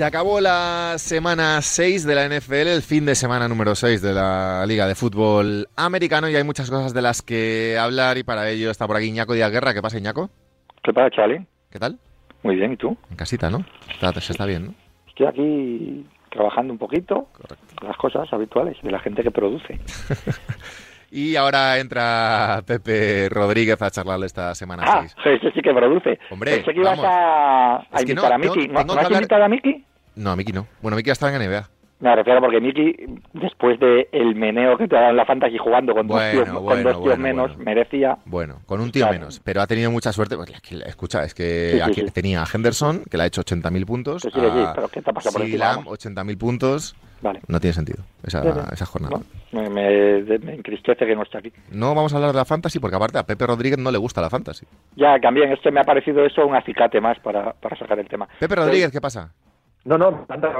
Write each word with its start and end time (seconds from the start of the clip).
Se 0.00 0.06
acabó 0.06 0.40
la 0.40 0.94
semana 0.96 1.60
6 1.60 2.06
de 2.06 2.14
la 2.14 2.26
NFL, 2.26 2.68
el 2.68 2.80
fin 2.80 3.04
de 3.04 3.14
semana 3.14 3.48
número 3.48 3.74
6 3.74 4.00
de 4.00 4.14
la 4.14 4.64
Liga 4.66 4.86
de 4.86 4.94
Fútbol 4.94 5.68
Americano 5.76 6.26
y 6.26 6.34
hay 6.34 6.42
muchas 6.42 6.70
cosas 6.70 6.94
de 6.94 7.02
las 7.02 7.20
que 7.20 7.76
hablar 7.78 8.16
y 8.16 8.22
para 8.22 8.48
ello 8.48 8.70
está 8.70 8.86
por 8.86 8.96
aquí 8.96 9.08
Iñaco 9.08 9.34
Díaz 9.34 9.52
Guerra. 9.52 9.74
¿Qué 9.74 9.82
pasa, 9.82 9.98
Iñaco? 9.98 10.30
¿Qué 10.82 10.94
pasa, 10.94 11.10
Charlie? 11.10 11.46
¿Qué 11.70 11.78
tal? 11.78 11.98
Muy 12.42 12.56
bien, 12.56 12.72
¿y 12.72 12.78
tú? 12.78 12.96
En 13.10 13.16
casita, 13.18 13.50
¿no? 13.50 13.62
Está, 13.92 14.18
se 14.22 14.32
está 14.32 14.46
bien, 14.46 14.68
¿no? 14.68 14.74
Estoy 15.06 15.26
aquí 15.26 16.06
trabajando 16.30 16.72
un 16.72 16.78
poquito, 16.78 17.28
las 17.82 17.98
cosas 17.98 18.26
habituales 18.32 18.78
de 18.82 18.90
la 18.90 19.00
gente 19.00 19.22
que 19.22 19.30
produce. 19.30 19.78
Y 21.12 21.34
ahora 21.34 21.78
entra 21.78 22.62
Pepe 22.64 23.28
Rodríguez 23.28 23.82
a 23.82 23.90
charlarle 23.90 24.26
esta 24.26 24.54
semana 24.54 24.84
ah, 24.86 25.04
6. 25.24 25.40
ese 25.42 25.50
sí 25.50 25.60
que 25.60 25.74
produce. 25.74 26.20
Hombre, 26.30 26.58
Pensé 26.58 26.72
que 26.72 26.78
ibas 26.78 27.00
a, 27.00 27.78
a 27.78 27.82
Es 27.96 28.04
que 28.04 28.12
invitar 28.12 28.30
no, 28.30 28.34
a 28.36 28.38
Miki. 28.38 28.68
¿No, 28.68 28.84
¿no 28.84 28.86
que 28.86 28.92
has 29.00 29.06
hablar- 29.06 29.22
invitado 29.22 29.44
a 29.44 29.48
Miki? 29.48 29.84
No, 30.20 30.30
a 30.30 30.36
Miki 30.36 30.52
no. 30.52 30.66
Bueno, 30.82 30.96
Miki 30.96 31.10
está 31.10 31.34
en 31.34 31.42
NBA. 31.50 31.68
Me 32.00 32.16
refiero 32.16 32.40
porque 32.40 32.60
Miki, 32.62 32.96
después 33.34 33.78
de 33.78 34.08
el 34.12 34.34
meneo 34.34 34.78
que 34.78 34.88
te 34.88 34.96
ha 34.96 35.00
dado 35.00 35.10
en 35.10 35.16
la 35.18 35.26
Fantasy 35.26 35.58
jugando 35.58 35.92
con 35.94 36.06
dos 36.06 36.16
Bueno, 36.16 36.32
tíos, 36.32 36.48
con 36.48 36.64
bueno, 36.64 36.82
dos 36.82 36.92
tíos 36.92 37.04
bueno, 37.04 37.22
menos, 37.22 37.58
merecía... 37.58 38.16
Bueno, 38.24 38.60
con 38.64 38.80
un 38.80 38.90
tío 38.90 39.02
Claro. 39.04 39.18
menos, 39.18 39.38
pero 39.44 39.60
ha 39.60 39.66
tenido 39.66 39.90
mucha 39.90 40.10
suerte. 40.10 40.34
Pues, 40.36 40.50
escucha, 40.86 41.24
es 41.24 41.34
que 41.34 41.72
Sí, 41.72 41.76
sí, 41.76 41.82
aquí 41.82 42.00
sí. 42.00 42.10
tenía 42.10 42.42
a 42.42 42.46
Henderson, 42.50 43.02
que 43.10 43.18
le 43.18 43.24
ha 43.24 43.26
hecho 43.26 43.42
80.000 43.42 43.84
puntos. 43.84 44.22
Sí, 44.22 44.30
sí, 44.32 44.40
a 44.40 44.72
pero 44.74 44.88
¿qué 44.88 45.02
te 45.02 45.12
pasa 45.12 45.30
por 45.30 45.42
Vamos. 45.58 45.86
80.000 45.86 46.38
puntos. 46.38 46.96
Vale. 47.20 47.40
No 47.48 47.60
tiene 47.60 47.74
sentido 47.74 48.02
esa, 48.22 48.42
Ya, 48.42 48.54
ya. 48.54 48.64
esa 48.72 48.86
jornada. 48.86 49.20
No, 49.52 49.60
me, 49.60 49.68
me, 49.68 50.38
me 50.38 50.54
entristece 50.54 51.04
que 51.04 51.14
no 51.14 51.22
esté 51.24 51.36
aquí. 51.36 51.52
No 51.70 51.94
vamos 51.94 52.14
a 52.14 52.16
hablar 52.16 52.32
de 52.32 52.38
la 52.38 52.46
fantasy 52.46 52.78
porque 52.78 52.96
aparte 52.96 53.18
a 53.18 53.24
Pepe 53.26 53.46
Rodríguez 53.46 53.78
no 53.78 53.90
le 53.90 53.98
gusta 53.98 54.22
la 54.22 54.30
fantasy. 54.30 54.64
Ya, 54.96 55.18
también, 55.20 55.52
este 55.52 55.70
me 55.70 55.80
ha 55.80 55.84
parecido 55.84 56.24
eso 56.24 56.46
un 56.46 56.54
acicate 56.56 56.98
más 56.98 57.18
para, 57.20 57.52
para 57.52 57.76
sacar 57.76 57.98
el 57.98 58.08
tema. 58.08 58.26
Pepe 58.38 58.54
Rodríguez, 58.54 58.90
¿qué 58.90 59.02
pasa? 59.02 59.34
No, 59.84 59.96
no, 59.98 60.26
anda, 60.28 60.52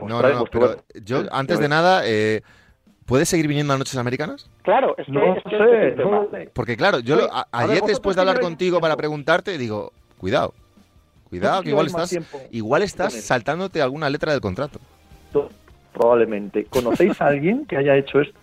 No, 0.00 0.22
no, 0.22 0.28
no, 0.34 0.44
pero 0.46 0.76
yo 1.04 1.22
antes 1.30 1.58
de 1.60 1.68
nada, 1.68 2.02
eh, 2.06 2.40
¿puedes 3.06 3.28
seguir 3.28 3.46
viniendo 3.46 3.74
a 3.74 3.78
Noches 3.78 3.96
Americanas? 3.96 4.48
Claro, 4.62 4.94
es 4.96 5.06
que, 5.06 5.12
No 5.12 5.34
es 5.36 5.42
que 5.44 5.50
sé, 5.50 5.96
no. 5.96 6.28
Porque 6.54 6.76
claro, 6.76 7.00
yo 7.00 7.16
lo- 7.16 7.32
a- 7.32 7.46
A 7.52 7.62
ver, 7.66 7.70
ayer 7.72 7.82
después 7.84 8.16
de 8.16 8.22
hablar 8.22 8.40
contigo 8.40 8.80
para 8.80 8.96
preguntarte, 8.96 9.58
digo, 9.58 9.92
cuidado, 10.16 10.54
cuidado, 11.28 11.62
que 11.62 11.68
igual 11.70 11.86
estás, 11.86 12.18
igual 12.50 12.82
estás 12.82 13.12
saltándote 13.14 13.82
alguna 13.82 14.08
letra 14.08 14.32
del 14.32 14.40
contrato. 14.40 14.78
Probablemente. 15.92 16.64
¿Conocéis 16.66 17.20
a 17.20 17.26
alguien 17.26 17.66
que 17.66 17.76
haya 17.76 17.96
hecho 17.96 18.20
esto? 18.20 18.38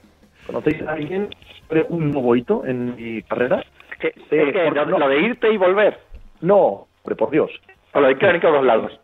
¿Conocéis 0.46 0.82
a 0.82 0.92
alguien 0.94 1.30
sobre 1.68 1.86
un 1.90 2.12
nuevo 2.12 2.36
hito 2.36 2.66
en 2.66 2.96
mi 2.96 3.22
carrera? 3.24 3.64
Que- 4.00 4.12
Sí, 4.14 4.22
es 4.36 4.52
que 4.54 4.64
porque 4.66 4.80
lo, 4.82 4.86
no- 4.88 5.00
lo 5.00 5.08
de 5.10 5.20
irte 5.22 5.52
y 5.52 5.58
volver, 5.58 6.00
No, 6.42 6.88
hombre, 7.02 7.16
por 7.18 7.32
Dios. 7.32 7.50
o 7.94 8.00
lo 8.02 8.08
de 8.08 8.18
Crónica 8.18 8.50
a 8.50 8.52
los 8.52 8.66
lados. 8.66 9.00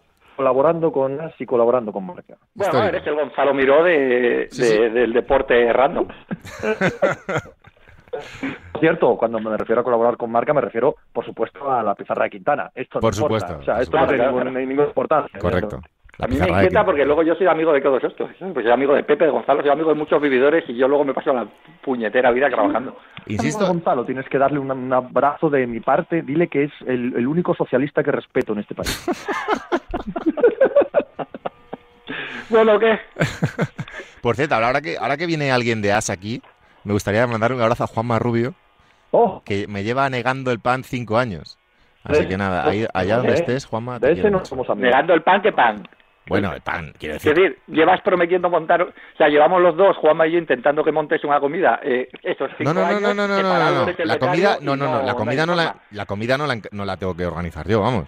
Colaborando 0.45 0.91
con 0.91 1.21
As 1.21 1.39
y 1.39 1.45
colaborando 1.45 1.93
con 1.93 2.03
Marca. 2.03 2.35
Bueno, 2.55 2.83
eres 2.83 3.05
el 3.05 3.13
Gonzalo 3.13 3.53
Miró 3.53 3.83
de, 3.83 4.47
Sí, 4.49 4.63
de- 4.63 4.67
sí. 4.69 4.79
del 4.89 5.13
deporte 5.13 5.71
random. 5.71 6.07
Cierto, 8.79 9.15
cuando 9.17 9.39
me 9.39 9.55
refiero 9.55 9.81
a 9.81 9.83
colaborar 9.83 10.17
con 10.17 10.31
Marca, 10.31 10.51
me 10.53 10.61
refiero, 10.61 10.95
por 11.13 11.23
supuesto, 11.23 11.71
a 11.71 11.83
la 11.83 11.93
pizarra 11.93 12.23
de 12.23 12.31
Quintana. 12.31 12.71
Esto 12.73 12.97
no 12.97 13.01
Por 13.01 13.13
importa. 13.13 13.39
supuesto, 13.47 13.61
O 13.61 13.63
sea, 13.63 13.81
esto 13.83 13.97
no 13.97 14.03
supuesto. 14.03 14.25
tiene 14.31 14.43
ningún- 14.45 14.67
ninguna 14.69 14.87
importancia. 14.87 15.39
Correcto. 15.39 15.79
La 16.17 16.25
A 16.25 16.27
mí 16.27 16.35
me 16.37 16.47
inquieta 16.49 16.85
porque 16.85 17.05
luego 17.05 17.23
yo 17.23 17.33
soy 17.35 17.47
amigo 17.47 17.73
de 17.73 17.81
todos 17.81 18.03
estos. 18.03 18.29
Pues 18.37 18.63
soy 18.63 18.69
amigo 18.71 18.93
de 18.93 19.03
Pepe, 19.03 19.25
de 19.25 19.31
Gonzalo, 19.31 19.61
soy 19.61 19.71
amigo 19.71 19.89
de 19.89 19.95
muchos 19.95 20.21
vividores 20.21 20.63
y 20.67 20.75
yo 20.75 20.87
luego 20.87 21.03
me 21.03 21.13
paso 21.13 21.33
la 21.33 21.47
puñetera 21.83 22.29
vida 22.31 22.49
trabajando. 22.49 22.95
Insisto, 23.27 23.65
Gonzalo, 23.65 24.05
tienes 24.05 24.27
que 24.29 24.37
darle 24.37 24.59
un, 24.59 24.69
un 24.69 24.93
abrazo 24.93 25.49
de 25.49 25.65
mi 25.65 25.79
parte. 25.79 26.21
Dile 26.21 26.47
que 26.47 26.65
es 26.65 26.71
el, 26.85 27.13
el 27.15 27.25
único 27.27 27.55
socialista 27.55 28.03
que 28.03 28.11
respeto 28.11 28.53
en 28.53 28.59
este 28.59 28.75
país. 28.75 29.05
Bueno, 32.49 32.77
¿qué? 32.79 32.99
por 34.21 34.35
cierto, 34.35 34.55
ahora 34.55 34.81
que, 34.81 34.97
ahora 34.97 35.15
que 35.15 35.25
viene 35.25 35.51
alguien 35.53 35.81
de 35.81 35.93
As 35.93 36.09
aquí, 36.09 36.41
me 36.83 36.91
gustaría 36.91 37.25
mandar 37.25 37.53
un 37.53 37.61
abrazo 37.61 37.85
a 37.85 37.87
Juanma 37.87 38.19
Rubio, 38.19 38.53
Oh, 39.13 39.41
que 39.45 39.67
me 39.67 39.83
lleva 39.83 40.09
negando 40.09 40.51
el 40.51 40.59
pan 40.59 40.83
cinco 40.83 41.17
años. 41.17 41.57
Así 42.03 42.27
que 42.27 42.37
nada, 42.37 42.67
ahí- 42.67 42.87
allá 42.93 43.17
donde 43.17 43.33
estés, 43.33 43.65
Juanma, 43.65 43.99
te 43.99 44.07
de 44.07 44.13
ese 44.13 44.31
no 44.31 44.43
somos 44.45 44.69
amigos. 44.69 44.89
Negando 44.89 45.13
el 45.13 45.21
pan, 45.21 45.41
¿qué 45.41 45.51
pan? 45.51 45.87
Bueno, 46.31 46.53
el 46.53 46.61
pan, 46.61 46.93
quiero 46.97 47.15
Es 47.15 47.23
decir. 47.23 47.41
decir, 47.41 47.59
llevas 47.67 48.01
prometiendo 48.01 48.49
montar, 48.49 48.81
o 48.81 48.91
sea, 49.17 49.27
llevamos 49.27 49.61
los 49.61 49.75
dos, 49.77 49.95
Juanma 49.97 50.27
y 50.27 50.31
yo, 50.33 50.37
intentando 50.37 50.83
que 50.83 50.91
montes 50.91 51.23
una 51.23 51.39
comida. 51.39 51.79
Eh, 51.83 52.09
esos 52.23 52.49
cinco 52.57 52.73
No, 52.73 52.81
no, 52.81 52.81
no, 52.81 52.87
años, 52.87 53.01
no, 53.15 53.27
no, 53.27 53.27
no, 53.27 53.85
La 54.05 54.17
comida, 54.19 54.57
no, 54.61 54.75
no, 54.75 54.85
no, 54.91 55.01
la 55.03 55.13
comida 55.13 55.45
no 55.45 55.55
la, 55.55 56.05
comida 56.05 56.37
no 56.37 56.47
la, 56.47 56.57
no 56.71 56.85
la 56.85 56.97
tengo 56.97 57.15
que 57.15 57.25
organizar 57.25 57.67
yo, 57.67 57.81
vamos. 57.81 58.07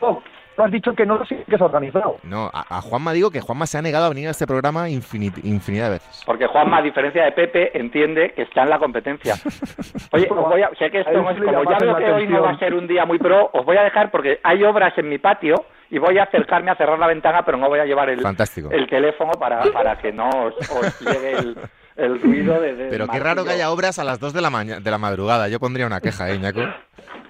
Oh, 0.00 0.22
tú 0.56 0.62
has 0.62 0.70
dicho 0.70 0.92
que 0.94 1.06
no 1.06 1.24
sí 1.26 1.36
que 1.48 1.54
es 1.56 1.60
organizado. 1.60 2.16
No, 2.22 2.50
a, 2.52 2.78
a 2.78 2.80
Juanma 2.80 3.12
digo 3.12 3.30
que 3.30 3.40
Juanma 3.40 3.66
se 3.66 3.78
ha 3.78 3.82
negado 3.82 4.06
a 4.06 4.08
venir 4.10 4.28
a 4.28 4.32
este 4.32 4.46
programa 4.46 4.88
infinit- 4.88 5.44
infinidad 5.44 5.86
de 5.86 5.90
veces. 5.92 6.22
Porque 6.26 6.46
Juanma, 6.46 6.78
a 6.78 6.82
diferencia 6.82 7.24
de 7.24 7.32
Pepe, 7.32 7.76
entiende 7.78 8.32
que 8.34 8.42
está 8.42 8.62
en 8.62 8.70
la 8.70 8.78
competencia. 8.78 9.34
Oye, 10.12 10.28
os 10.30 10.36
voy 10.48 10.62
a, 10.62 10.70
sé 10.78 10.90
que 10.90 11.00
esto 11.00 11.12
no 11.12 11.30
es, 11.30 11.38
como 11.42 11.64
ya 11.70 11.78
veo 11.78 11.96
que 11.96 12.12
hoy 12.12 12.26
no 12.26 12.42
va 12.42 12.50
a 12.50 12.58
ser 12.58 12.74
un 12.74 12.86
día 12.86 13.04
muy 13.04 13.18
pro, 13.18 13.50
os 13.52 13.64
voy 13.64 13.76
a 13.76 13.82
dejar 13.82 14.10
porque 14.10 14.40
hay 14.42 14.62
obras 14.64 14.96
en 14.98 15.08
mi 15.08 15.18
patio 15.18 15.54
y 15.90 15.98
voy 15.98 16.18
a 16.18 16.24
acercarme 16.24 16.70
a 16.70 16.76
cerrar 16.76 16.98
la 16.98 17.06
ventana, 17.08 17.44
pero 17.44 17.58
no 17.58 17.68
voy 17.68 17.80
a 17.80 17.84
llevar 17.84 18.08
el, 18.10 18.20
Fantástico. 18.20 18.70
el 18.70 18.88
teléfono 18.88 19.32
para, 19.32 19.62
para 19.72 19.96
que 19.98 20.12
no 20.12 20.28
os, 20.28 20.54
os 20.70 21.00
llegue 21.00 21.32
el, 21.32 21.56
el 22.00 22.20
ruido 22.20 22.60
de, 22.60 22.74
de 22.74 22.88
Pero 22.88 23.06
qué 23.08 23.18
raro 23.18 23.44
que 23.44 23.50
haya 23.52 23.70
obras 23.70 23.98
a 23.98 24.04
las 24.04 24.18
2 24.18 24.32
de 24.32 24.40
la 24.40 24.50
mañana, 24.50 24.80
de 24.80 24.90
la 24.90 24.98
madrugada. 24.98 25.48
Yo 25.48 25.60
pondría 25.60 25.86
una 25.86 26.00
queja, 26.00 26.30
¿eh, 26.30 26.38
Ñaco? 26.38 26.60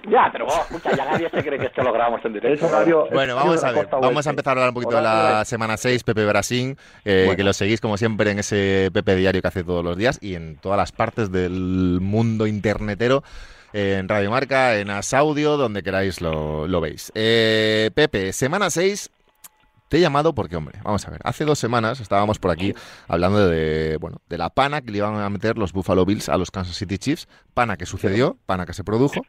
Ya, 0.09 0.29
pero 0.31 0.47
oh, 0.47 0.61
escucha, 0.61 0.95
ya 0.95 1.05
nadie 1.05 1.29
se 1.29 1.43
cree 1.43 1.59
que 1.59 1.67
esto 1.67 1.83
lo 1.83 1.93
grabamos 1.93 2.25
en 2.25 2.33
directo. 2.33 2.65
Es 2.65 3.11
Bueno, 3.11 3.35
vamos 3.35 3.63
a 3.63 3.71
ver. 3.71 3.87
Vamos 3.91 4.25
a 4.25 4.29
empezar 4.31 4.49
a 4.49 4.51
hablar 4.53 4.69
un 4.69 4.73
poquito 4.73 4.95
de 4.95 5.01
la 5.03 5.45
semana 5.45 5.77
6, 5.77 6.03
Pepe 6.03 6.25
Brasín, 6.25 6.77
eh, 7.05 7.23
Bueno. 7.25 7.37
que 7.37 7.43
lo 7.43 7.53
seguís 7.53 7.79
como 7.81 7.97
siempre 7.97 8.31
en 8.31 8.39
ese 8.39 8.89
Pepe 8.93 9.15
Diario 9.15 9.41
que 9.41 9.47
hace 9.47 9.63
todos 9.63 9.83
los 9.83 9.97
días 9.97 10.17
y 10.21 10.33
en 10.35 10.57
todas 10.57 10.77
las 10.77 10.91
partes 10.91 11.31
del 11.31 11.99
mundo 12.01 12.47
internetero, 12.47 13.23
eh, 13.73 13.97
en 13.99 14.09
Radio 14.09 14.31
Marca, 14.31 14.77
en 14.77 14.89
Asaudio, 14.89 15.55
donde 15.57 15.83
queráis 15.83 16.19
lo, 16.19 16.67
lo 16.67 16.81
veis. 16.81 17.11
Eh, 17.13 17.91
Pepe, 17.93 18.33
semana 18.33 18.71
6, 18.71 19.11
te 19.91 19.97
he 19.97 19.99
llamado 19.99 20.33
porque, 20.33 20.55
hombre, 20.55 20.79
vamos 20.85 21.05
a 21.05 21.11
ver, 21.11 21.19
hace 21.25 21.43
dos 21.43 21.59
semanas 21.59 21.99
estábamos 21.99 22.39
por 22.39 22.49
aquí 22.49 22.73
hablando 23.09 23.49
de, 23.49 23.97
bueno, 23.99 24.21
de 24.29 24.37
la 24.37 24.49
pana 24.49 24.79
que 24.79 24.89
le 24.89 24.99
iban 24.99 25.19
a 25.19 25.29
meter 25.29 25.57
los 25.57 25.73
Buffalo 25.73 26.05
Bills 26.05 26.29
a 26.29 26.37
los 26.37 26.49
Kansas 26.49 26.77
City 26.77 26.97
Chiefs, 26.97 27.27
pana 27.53 27.75
que 27.75 27.85
sucedió, 27.85 28.37
pana 28.45 28.65
que 28.65 28.73
se 28.73 28.85
produjo, 28.85 29.25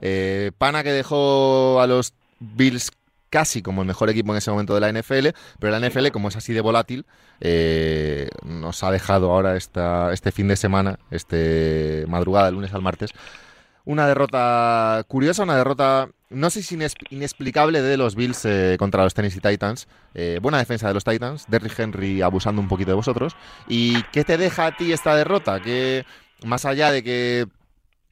eh, 0.00 0.52
pana 0.56 0.82
que 0.82 0.90
dejó 0.90 1.82
a 1.82 1.86
los 1.86 2.14
Bills 2.38 2.92
casi 3.28 3.60
como 3.60 3.82
el 3.82 3.86
mejor 3.86 4.08
equipo 4.08 4.32
en 4.32 4.38
ese 4.38 4.50
momento 4.50 4.74
de 4.74 4.80
la 4.80 4.88
NFL, 4.88 5.36
pero 5.58 5.78
la 5.78 5.86
NFL, 5.86 6.08
como 6.12 6.28
es 6.28 6.36
así 6.36 6.54
de 6.54 6.62
volátil, 6.62 7.04
eh, 7.42 8.30
nos 8.42 8.82
ha 8.82 8.90
dejado 8.90 9.30
ahora 9.30 9.54
esta, 9.58 10.14
este 10.14 10.32
fin 10.32 10.48
de 10.48 10.56
semana, 10.56 10.98
este 11.10 12.06
madrugada, 12.08 12.46
del 12.46 12.54
lunes 12.54 12.72
al 12.72 12.80
martes, 12.80 13.10
una 13.84 14.06
derrota 14.06 15.04
curiosa, 15.08 15.42
una 15.42 15.56
derrota, 15.56 16.08
no 16.30 16.48
sé 16.48 16.62
si 16.62 16.78
inexplicable 17.10 17.82
de 17.82 17.96
los 17.96 18.14
Bills 18.14 18.44
eh, 18.44 18.76
contra 18.78 19.02
los 19.02 19.14
Tennessee 19.14 19.40
Titans. 19.40 19.88
Eh, 20.14 20.38
buena 20.40 20.58
defensa 20.58 20.88
de 20.88 20.94
los 20.94 21.04
Titans, 21.04 21.44
Derrick 21.48 21.78
Henry 21.78 22.22
abusando 22.22 22.62
un 22.62 22.68
poquito 22.68 22.92
de 22.92 22.94
vosotros. 22.94 23.36
¿Y 23.68 24.02
qué 24.12 24.24
te 24.24 24.38
deja 24.38 24.66
a 24.66 24.76
ti 24.76 24.92
esta 24.92 25.14
derrota? 25.16 25.60
Que 25.60 26.06
más 26.44 26.64
allá 26.64 26.92
de 26.92 27.02
que 27.02 27.46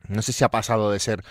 no 0.09 0.23
sé 0.23 0.33
si 0.33 0.45
ha 0.45 0.51
pasado 0.51 0.91
de 0.91 0.99
ser. 0.99 1.23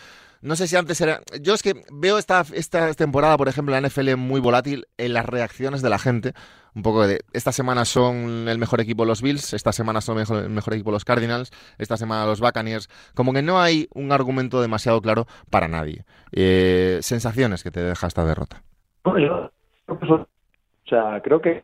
No 0.41 0.55
sé 0.55 0.67
si 0.67 0.75
antes 0.75 0.99
era. 1.01 1.21
Yo 1.41 1.53
es 1.53 1.63
que 1.63 1.73
veo 1.91 2.17
esta, 2.17 2.43
esta 2.53 2.93
temporada, 2.93 3.37
por 3.37 3.47
ejemplo, 3.47 3.77
la 3.77 3.87
NFL 3.87 4.15
muy 4.15 4.39
volátil 4.39 4.85
en 4.97 5.13
las 5.13 5.25
reacciones 5.25 5.81
de 5.81 5.89
la 5.89 5.99
gente. 5.99 6.33
Un 6.75 6.83
poco 6.83 7.07
de. 7.07 7.21
Esta 7.33 7.51
semana 7.51 7.85
son 7.85 8.47
el 8.47 8.59
mejor 8.59 8.81
equipo 8.81 9.03
los 9.05 9.21
Bills, 9.21 9.53
esta 9.53 9.71
semana 9.71 10.01
son 10.01 10.19
el 10.19 10.49
mejor, 10.49 10.73
equipo 10.73 10.91
los 10.91 11.05
Cardinals, 11.05 11.51
esta 11.79 11.97
semana 11.97 12.25
los 12.25 12.39
Buccaneers. 12.39 12.87
Como 13.15 13.33
que 13.33 13.41
no 13.41 13.59
hay 13.59 13.87
un 13.93 14.11
argumento 14.11 14.61
demasiado 14.61 15.01
claro 15.01 15.25
para 15.49 15.67
nadie. 15.67 16.05
Eh, 16.31 16.99
sensaciones 17.01 17.63
que 17.63 17.71
te 17.71 17.81
deja 17.81 18.07
esta 18.07 18.25
derrota. 18.25 18.61
No, 19.05 19.17
yo 19.17 19.51
o 19.87 20.27
sea, 20.89 21.21
creo 21.21 21.41
que 21.41 21.63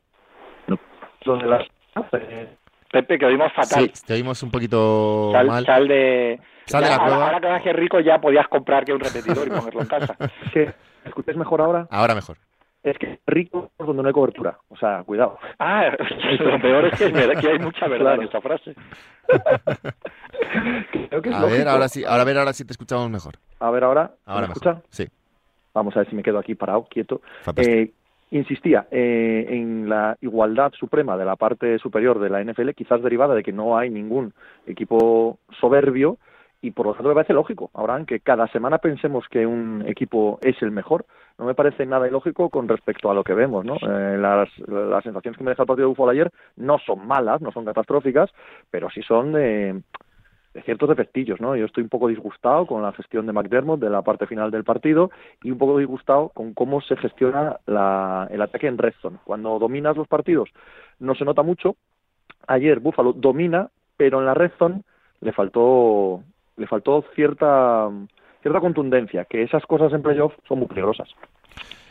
lo 1.25 1.37
de 1.37 1.45
las 1.45 1.67
eh, 2.13 2.57
Pepe, 2.93 3.17
que 3.17 3.25
oímos 3.25 3.51
fatal. 3.53 3.89
Sí, 3.91 4.05
te 4.05 4.13
oímos 4.13 4.41
un 4.43 4.51
poquito 4.51 5.31
Sal, 5.33 5.47
mal. 5.47 5.65
sal 5.65 5.87
de... 5.87 6.39
Sal 6.65 6.83
de 6.83 6.89
ya, 6.89 6.95
la 6.97 7.03
ahora, 7.03 7.25
ahora 7.25 7.39
que 7.41 7.47
vas 7.47 7.75
rico 7.75 7.99
ya 7.99 8.21
podías 8.21 8.47
comprar 8.47 8.85
que 8.85 8.93
un 8.93 8.99
repetidor 8.99 9.47
y 9.47 9.49
ponerlo 9.49 9.81
en 9.81 9.87
casa. 9.87 10.15
es 10.45 10.51
que 10.53 10.65
¿me 11.03 11.09
escucháis 11.09 11.37
mejor 11.37 11.59
ahora 11.61 11.87
Ahora 11.89 12.13
mejor. 12.13 12.37
es 12.83 12.97
que 12.99 13.19
rico 13.25 13.71
es 13.79 13.85
donde 13.87 14.03
no 14.03 14.07
hay 14.09 14.13
cobertura 14.13 14.59
o 14.69 14.77
sea 14.77 15.03
cuidado 15.03 15.39
Ah, 15.57 15.89
lo 16.39 16.61
peor 16.61 16.85
es 16.85 16.97
que, 16.99 17.05
es 17.05 17.11
verdad 17.13 17.41
que 17.41 17.47
hay 17.49 17.59
mucha 17.59 17.87
verdad 17.87 18.15
Claro. 18.15 18.21
en 18.21 18.27
esta 18.27 18.41
frase. 18.41 18.75
Creo 21.09 21.21
que 21.21 21.29
es 21.29 21.35
A 21.35 21.45
ver, 21.45 21.67
ahora 21.67 21.87
sí, 21.89 22.03
ahora 22.05 22.21
a 22.21 22.25
ver, 22.25 22.37
ahora 22.37 22.53
sí 22.53 22.65
te 22.65 22.73
escuchamos 22.73 23.09
mejor. 23.09 23.35
a 23.59 23.69
ver 23.71 23.83
ahora 23.83 24.11
Ahora 24.25 24.47
¿me 24.47 24.53
mejor. 24.53 24.67
escucha? 24.67 24.81
Sí, 24.89 25.07
vamos 25.73 25.95
a 25.95 25.99
ver 25.99 26.09
si 26.09 26.15
me 26.15 26.23
quedo 26.23 26.39
aquí 26.39 26.55
parado 26.55 26.85
quieto 26.89 27.21
fantástico. 27.41 27.77
Eh, 27.77 27.91
insistía 28.37 28.87
eh, 28.91 29.45
en 29.49 29.89
la 29.89 30.17
igualdad 30.21 30.71
suprema 30.73 31.17
de 31.17 31.25
la 31.25 31.35
parte 31.35 31.77
superior 31.79 32.19
de 32.19 32.29
la 32.29 32.43
NFL, 32.43 32.71
quizás 32.71 33.01
derivada 33.01 33.35
de 33.35 33.43
que 33.43 33.53
no 33.53 33.77
hay 33.77 33.89
ningún 33.89 34.33
equipo 34.67 35.37
soberbio 35.59 36.17
y 36.61 36.71
por 36.71 36.85
lo 36.85 36.93
tanto 36.93 37.09
me 37.09 37.15
parece 37.15 37.33
lógico, 37.33 37.69
Abraham, 37.73 38.05
que 38.05 38.21
cada 38.21 38.47
semana 38.47 38.77
pensemos 38.77 39.25
que 39.29 39.45
un 39.45 39.83
equipo 39.87 40.39
es 40.41 40.61
el 40.61 40.71
mejor 40.71 41.05
no 41.37 41.45
me 41.45 41.55
parece 41.55 41.85
nada 41.85 42.07
ilógico 42.07 42.49
con 42.49 42.67
respecto 42.67 43.09
a 43.09 43.13
lo 43.13 43.23
que 43.23 43.33
vemos, 43.33 43.65
¿no? 43.65 43.75
Eh, 43.75 44.17
las, 44.17 44.49
las 44.67 45.03
sensaciones 45.03 45.37
que 45.37 45.43
me 45.43 45.49
deja 45.49 45.63
el 45.63 45.67
partido 45.67 45.87
de 45.87 45.89
Buffalo 45.89 46.11
ayer 46.11 46.31
no 46.57 46.77
son 46.79 47.07
malas, 47.07 47.41
no 47.41 47.51
son 47.51 47.65
catastróficas, 47.65 48.29
pero 48.69 48.89
sí 48.91 49.01
son 49.01 49.33
de, 49.33 49.81
de 50.53 50.61
ciertos 50.61 50.89
defectillos, 50.89 51.41
¿no? 51.41 51.55
Yo 51.55 51.65
estoy 51.65 51.83
un 51.83 51.89
poco 51.89 52.07
disgustado 52.07 52.67
con 52.67 52.81
la 52.81 52.93
gestión 52.93 53.25
de 53.25 53.33
McDermott 53.33 53.79
de 53.79 53.89
la 53.89 54.01
parte 54.03 54.27
final 54.27 54.51
del 54.51 54.63
partido 54.63 55.09
y 55.41 55.51
un 55.51 55.57
poco 55.57 55.77
disgustado 55.77 56.29
con 56.29 56.53
cómo 56.53 56.81
se 56.81 56.95
gestiona 56.97 57.57
la, 57.65 58.27
el 58.29 58.41
ataque 58.41 58.67
en 58.67 58.77
red 58.77 58.93
zone. 59.01 59.17
Cuando 59.23 59.57
dominas 59.57 59.97
los 59.97 60.07
partidos 60.07 60.49
no 60.99 61.15
se 61.15 61.25
nota 61.25 61.41
mucho. 61.41 61.75
Ayer 62.47 62.79
Buffalo 62.79 63.13
domina, 63.13 63.69
pero 63.97 64.19
en 64.19 64.25
la 64.25 64.33
red 64.33 64.51
zone 64.59 64.81
le 65.21 65.31
faltó 65.31 66.23
le 66.57 66.67
faltó 66.67 67.03
cierta 67.15 67.89
cierta 68.41 68.59
contundencia, 68.59 69.25
que 69.25 69.41
esas 69.41 69.63
cosas 69.65 69.91
en 69.93 70.03
playoff 70.03 70.33
son 70.47 70.59
muy 70.59 70.67
peligrosas. 70.67 71.07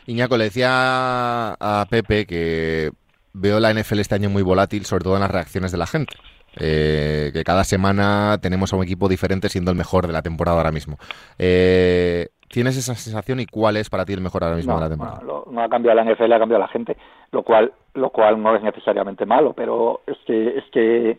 Iñaco, 0.05 0.37
le 0.37 0.45
decía 0.45 1.53
a 1.53 1.85
Pepe 1.89 2.25
que 2.25 2.91
veo 3.33 3.59
la 3.59 3.73
NFL 3.73 3.99
este 3.99 4.15
año 4.15 4.29
muy 4.29 4.43
volátil, 4.43 4.85
sobre 4.85 5.03
todo 5.03 5.15
en 5.15 5.21
las 5.21 5.31
reacciones 5.31 5.71
de 5.71 5.77
la 5.77 5.87
gente. 5.87 6.13
Eh, 6.59 7.31
que 7.33 7.43
cada 7.43 7.63
semana 7.63 8.37
tenemos 8.41 8.73
a 8.73 8.75
un 8.75 8.83
equipo 8.83 9.09
diferente 9.09 9.49
siendo 9.49 9.71
el 9.71 9.77
mejor 9.77 10.07
de 10.07 10.13
la 10.13 10.21
temporada 10.21 10.57
ahora 10.57 10.71
mismo. 10.71 10.97
Eh, 11.39 12.27
¿Tienes 12.47 12.77
esa 12.77 12.93
sensación 12.93 13.39
y 13.39 13.47
cuál 13.47 13.77
es 13.77 13.89
para 13.89 14.05
ti 14.05 14.13
el 14.13 14.21
mejor 14.21 14.43
ahora 14.43 14.57
mismo 14.57 14.73
no, 14.73 14.79
de 14.79 14.83
la 14.83 14.89
temporada? 14.89 15.21
No, 15.25 15.45
no, 15.49 15.63
ha 15.63 15.69
cambiado 15.69 15.95
la 15.95 16.05
NFL, 16.05 16.31
ha 16.33 16.39
cambiado 16.39 16.61
la 16.61 16.67
gente, 16.67 16.95
lo 17.31 17.41
cual, 17.41 17.73
lo 17.95 18.11
cual 18.11 18.41
no 18.41 18.55
es 18.55 18.61
necesariamente 18.61 19.25
malo, 19.25 19.53
pero 19.53 20.01
es 20.05 20.17
que, 20.27 20.57
es 20.59 20.63
que 20.71 21.17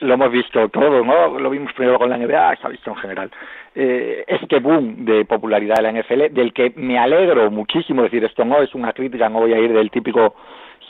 lo 0.00 0.14
hemos 0.14 0.32
visto 0.32 0.68
todo, 0.70 1.04
¿no? 1.04 1.38
Lo 1.38 1.50
vimos 1.50 1.72
primero 1.74 1.98
con 1.98 2.08
la 2.08 2.16
NBA, 2.16 2.56
se 2.56 2.66
ha 2.66 2.70
visto 2.70 2.90
en 2.90 2.96
general. 2.96 3.30
Eh, 3.74 4.24
este 4.26 4.58
boom 4.60 5.04
de 5.04 5.26
popularidad 5.26 5.76
de 5.76 5.82
la 5.82 5.92
NFL, 5.92 6.32
del 6.32 6.54
que 6.54 6.72
me 6.76 6.98
alegro 6.98 7.50
muchísimo 7.50 8.02
decir 8.02 8.24
esto, 8.24 8.44
no 8.44 8.62
es 8.62 8.74
una 8.74 8.94
crítica, 8.94 9.28
no 9.28 9.40
voy 9.40 9.52
a 9.52 9.58
ir 9.58 9.72
del 9.74 9.90
típico 9.90 10.34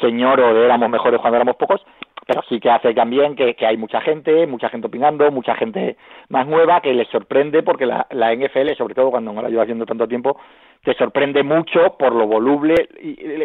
señor 0.01 0.41
o 0.41 0.55
de 0.55 0.65
éramos 0.65 0.91
mejores 0.91 1.21
cuando 1.21 1.37
éramos 1.37 1.57
pocos, 1.57 1.85
pero 2.27 2.43
sí 2.49 2.59
que 2.59 2.71
hace 2.71 2.93
también 2.93 3.37
que, 3.37 3.55
que 3.55 3.67
hay 3.67 3.77
mucha 3.77 4.01
gente, 4.01 4.47
mucha 4.47 4.69
gente 4.69 4.89
opinando, 4.89 5.31
mucha 5.31 5.55
gente 5.55 5.97
más 6.29 6.47
nueva 6.47 6.81
que 6.81 6.93
les 6.93 7.09
sorprende 7.09 7.63
porque 7.63 7.87
la, 7.87 8.07
la 8.11 8.35
NFL, 8.35 8.75
sobre 8.77 8.95
todo 8.95 9.11
cuando 9.11 9.33
no 9.33 9.43
la 9.43 9.49
llevas 9.49 9.67
viendo 9.67 9.87
tanto 9.87 10.09
tiempo, 10.09 10.37
te 10.83 10.95
sorprende 10.95 11.45
mucho 11.45 11.97
por 11.97 12.13
lo 12.13 12.27
voluble 12.27 12.75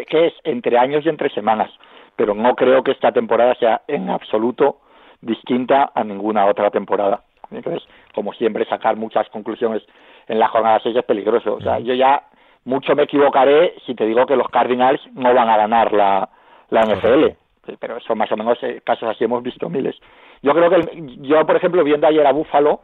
que 0.08 0.26
es 0.26 0.34
entre 0.42 0.78
años 0.78 1.06
y 1.06 1.08
entre 1.08 1.30
semanas. 1.30 1.70
Pero 2.16 2.34
no 2.34 2.54
creo 2.56 2.82
que 2.82 2.90
esta 2.90 3.12
temporada 3.12 3.54
sea 3.54 3.82
en 3.86 4.10
absoluto 4.10 4.78
distinta 5.20 5.92
a 5.94 6.02
ninguna 6.02 6.46
otra 6.46 6.70
temporada. 6.70 7.22
Entonces, 7.52 7.82
como 8.14 8.32
siempre, 8.32 8.64
sacar 8.64 8.96
muchas 8.96 9.28
conclusiones 9.28 9.82
en 10.26 10.38
la 10.38 10.48
jornada 10.48 10.80
6 10.82 10.96
es 10.96 11.04
peligroso. 11.04 11.54
O 11.54 11.60
sea, 11.60 11.78
yo 11.78 11.94
ya 11.94 12.24
mucho 12.64 12.94
me 12.96 13.04
equivocaré 13.04 13.74
si 13.86 13.94
te 13.94 14.06
digo 14.06 14.26
que 14.26 14.36
los 14.36 14.48
Cardinals 14.48 15.00
no 15.14 15.32
van 15.34 15.48
a 15.48 15.56
ganar 15.56 15.92
la, 15.92 16.28
la 16.70 16.82
NFL. 16.82 17.41
Pero 17.78 17.96
eso 17.96 18.14
más 18.16 18.30
o 18.32 18.36
menos, 18.36 18.58
eh, 18.62 18.82
casos 18.84 19.08
así 19.08 19.24
hemos 19.24 19.42
visto 19.42 19.68
miles. 19.68 19.96
Yo 20.42 20.52
creo 20.52 20.70
que, 20.70 21.02
yo 21.20 21.46
por 21.46 21.56
ejemplo, 21.56 21.84
viendo 21.84 22.06
ayer 22.06 22.26
a 22.26 22.32
Buffalo, 22.32 22.80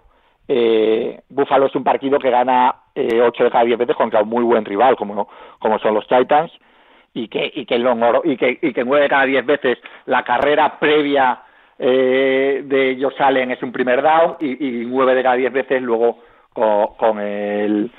eh, 0.47 1.21
Buffalo 1.29 1.67
es 1.67 1.75
un 1.75 1.85
partido 1.85 2.19
que 2.19 2.31
gana 2.31 2.75
eh, 2.95 3.21
8 3.21 3.45
de 3.45 3.51
cada 3.51 3.65
10 3.65 3.79
veces 3.79 3.97
contra 3.97 4.23
un 4.23 4.29
muy 4.29 4.45
buen 4.45 4.65
rival, 4.65 4.97
como, 4.97 5.29
como 5.59 5.79
son 5.79 5.95
los 5.95 6.07
Titans, 6.07 6.53
y 7.13 7.29
que, 7.29 7.51
y 7.55 7.67
que, 7.67 7.79
lo, 7.79 7.95
y 8.25 8.37
que, 8.37 8.59
y 8.63 8.73
que 8.73 8.85
9 8.85 9.03
de 9.03 9.09
cada 9.09 9.25
10 9.25 9.47
veces 9.47 9.79
la 10.07 10.23
carrera 10.23 10.79
previa 10.79 11.43
eh, 11.79 12.63
de 12.65 12.91
ellos 12.91 13.15
salen 13.17 13.51
es 13.51 13.63
un 13.63 13.73
primer 13.73 14.03
down 14.03 14.37
y, 14.41 14.83
y 14.83 14.87
9 14.87 15.15
de 15.15 15.23
cada 15.23 15.37
10 15.37 15.53
veces 15.53 15.83
luego 15.83 16.19
con, 16.53 16.95
con 16.97 17.21
el 17.21 17.91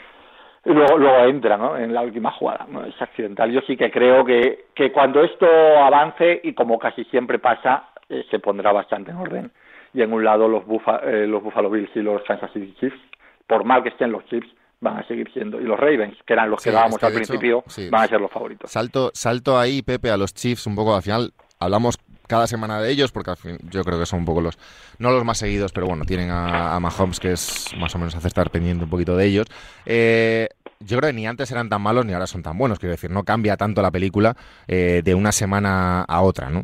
luego, 0.65 0.97
luego 0.97 1.25
entra 1.25 1.57
¿no? 1.57 1.77
en 1.77 1.93
la 1.93 2.01
última 2.01 2.31
jugada, 2.31 2.65
¿no? 2.69 2.85
es 2.85 3.01
accidental. 3.01 3.51
Yo 3.51 3.61
sí 3.61 3.77
que 3.77 3.91
creo 3.91 4.25
que, 4.25 4.65
que 4.75 4.91
cuando 4.91 5.23
esto 5.23 5.47
avance, 5.47 6.41
y 6.43 6.53
como 6.53 6.77
casi 6.77 7.03
siempre 7.05 7.39
pasa, 7.39 7.89
eh, 8.09 8.25
se 8.29 8.39
pondrá 8.39 8.71
bastante 8.71 9.11
en 9.11 9.17
orden. 9.17 9.51
Y 9.93 10.01
en 10.01 10.13
un 10.13 10.23
lado 10.23 10.47
los, 10.47 10.65
Bufa, 10.65 10.97
eh, 11.03 11.25
los 11.25 11.43
Buffalo 11.43 11.69
Bills 11.69 11.89
y 11.95 12.01
los 12.01 12.21
Kansas 12.23 12.51
City 12.53 12.75
Chiefs, 12.79 12.99
por 13.47 13.63
mal 13.63 13.81
que 13.81 13.89
estén 13.89 14.11
los 14.11 14.25
Chiefs, 14.25 14.47
van 14.81 14.97
a 14.97 15.07
seguir 15.07 15.31
siendo. 15.33 15.59
Y 15.59 15.63
los 15.63 15.79
Ravens, 15.79 16.17
que 16.25 16.33
eran 16.33 16.49
los 16.49 16.63
que 16.63 16.71
dábamos 16.71 17.03
al 17.03 17.13
principio, 17.13 17.63
sí. 17.67 17.89
van 17.89 18.03
a 18.03 18.07
ser 18.07 18.21
los 18.21 18.31
favoritos. 18.31 18.71
Salto, 18.71 19.11
salto 19.13 19.57
ahí, 19.57 19.81
Pepe, 19.81 20.09
a 20.11 20.17
los 20.17 20.33
Chiefs 20.33 20.67
un 20.67 20.75
poco 20.75 20.95
al 20.95 21.01
final. 21.01 21.31
Hablamos 21.59 21.97
cada 22.29 22.47
semana 22.47 22.79
de 22.79 22.91
ellos 22.91 23.11
porque 23.11 23.31
al 23.31 23.37
fin, 23.37 23.57
yo 23.69 23.83
creo 23.83 23.99
que 23.99 24.05
son 24.05 24.19
un 24.19 24.25
poco 24.25 24.39
los, 24.39 24.57
no 24.99 25.11
los 25.11 25.25
más 25.25 25.39
seguidos, 25.39 25.73
pero 25.73 25.87
bueno, 25.87 26.05
tienen 26.05 26.29
a, 26.31 26.79
Mahomes 26.79 27.19
que 27.19 27.33
es 27.33 27.73
más 27.77 27.93
o 27.95 27.97
menos 27.97 28.15
hace 28.15 28.27
estar 28.27 28.49
pendiente 28.51 28.85
un 28.85 28.89
poquito 28.89 29.17
de 29.17 29.25
ellos. 29.25 29.47
Eh, 29.85 30.47
yo 30.79 30.97
creo 30.97 31.09
que 31.09 31.15
ni 31.15 31.27
antes 31.27 31.51
eran 31.51 31.67
tan 31.67 31.81
malos 31.81 32.05
ni 32.05 32.13
ahora 32.13 32.27
son 32.27 32.43
tan 32.43 32.57
buenos, 32.57 32.79
quiero 32.79 32.91
decir, 32.91 33.09
no 33.09 33.23
cambia 33.23 33.57
tanto 33.57 33.81
la 33.81 33.91
película 33.91 34.35
eh, 34.67 35.01
de 35.03 35.15
una 35.15 35.31
semana 35.31 36.03
a 36.03 36.21
otra, 36.21 36.49
¿no? 36.49 36.61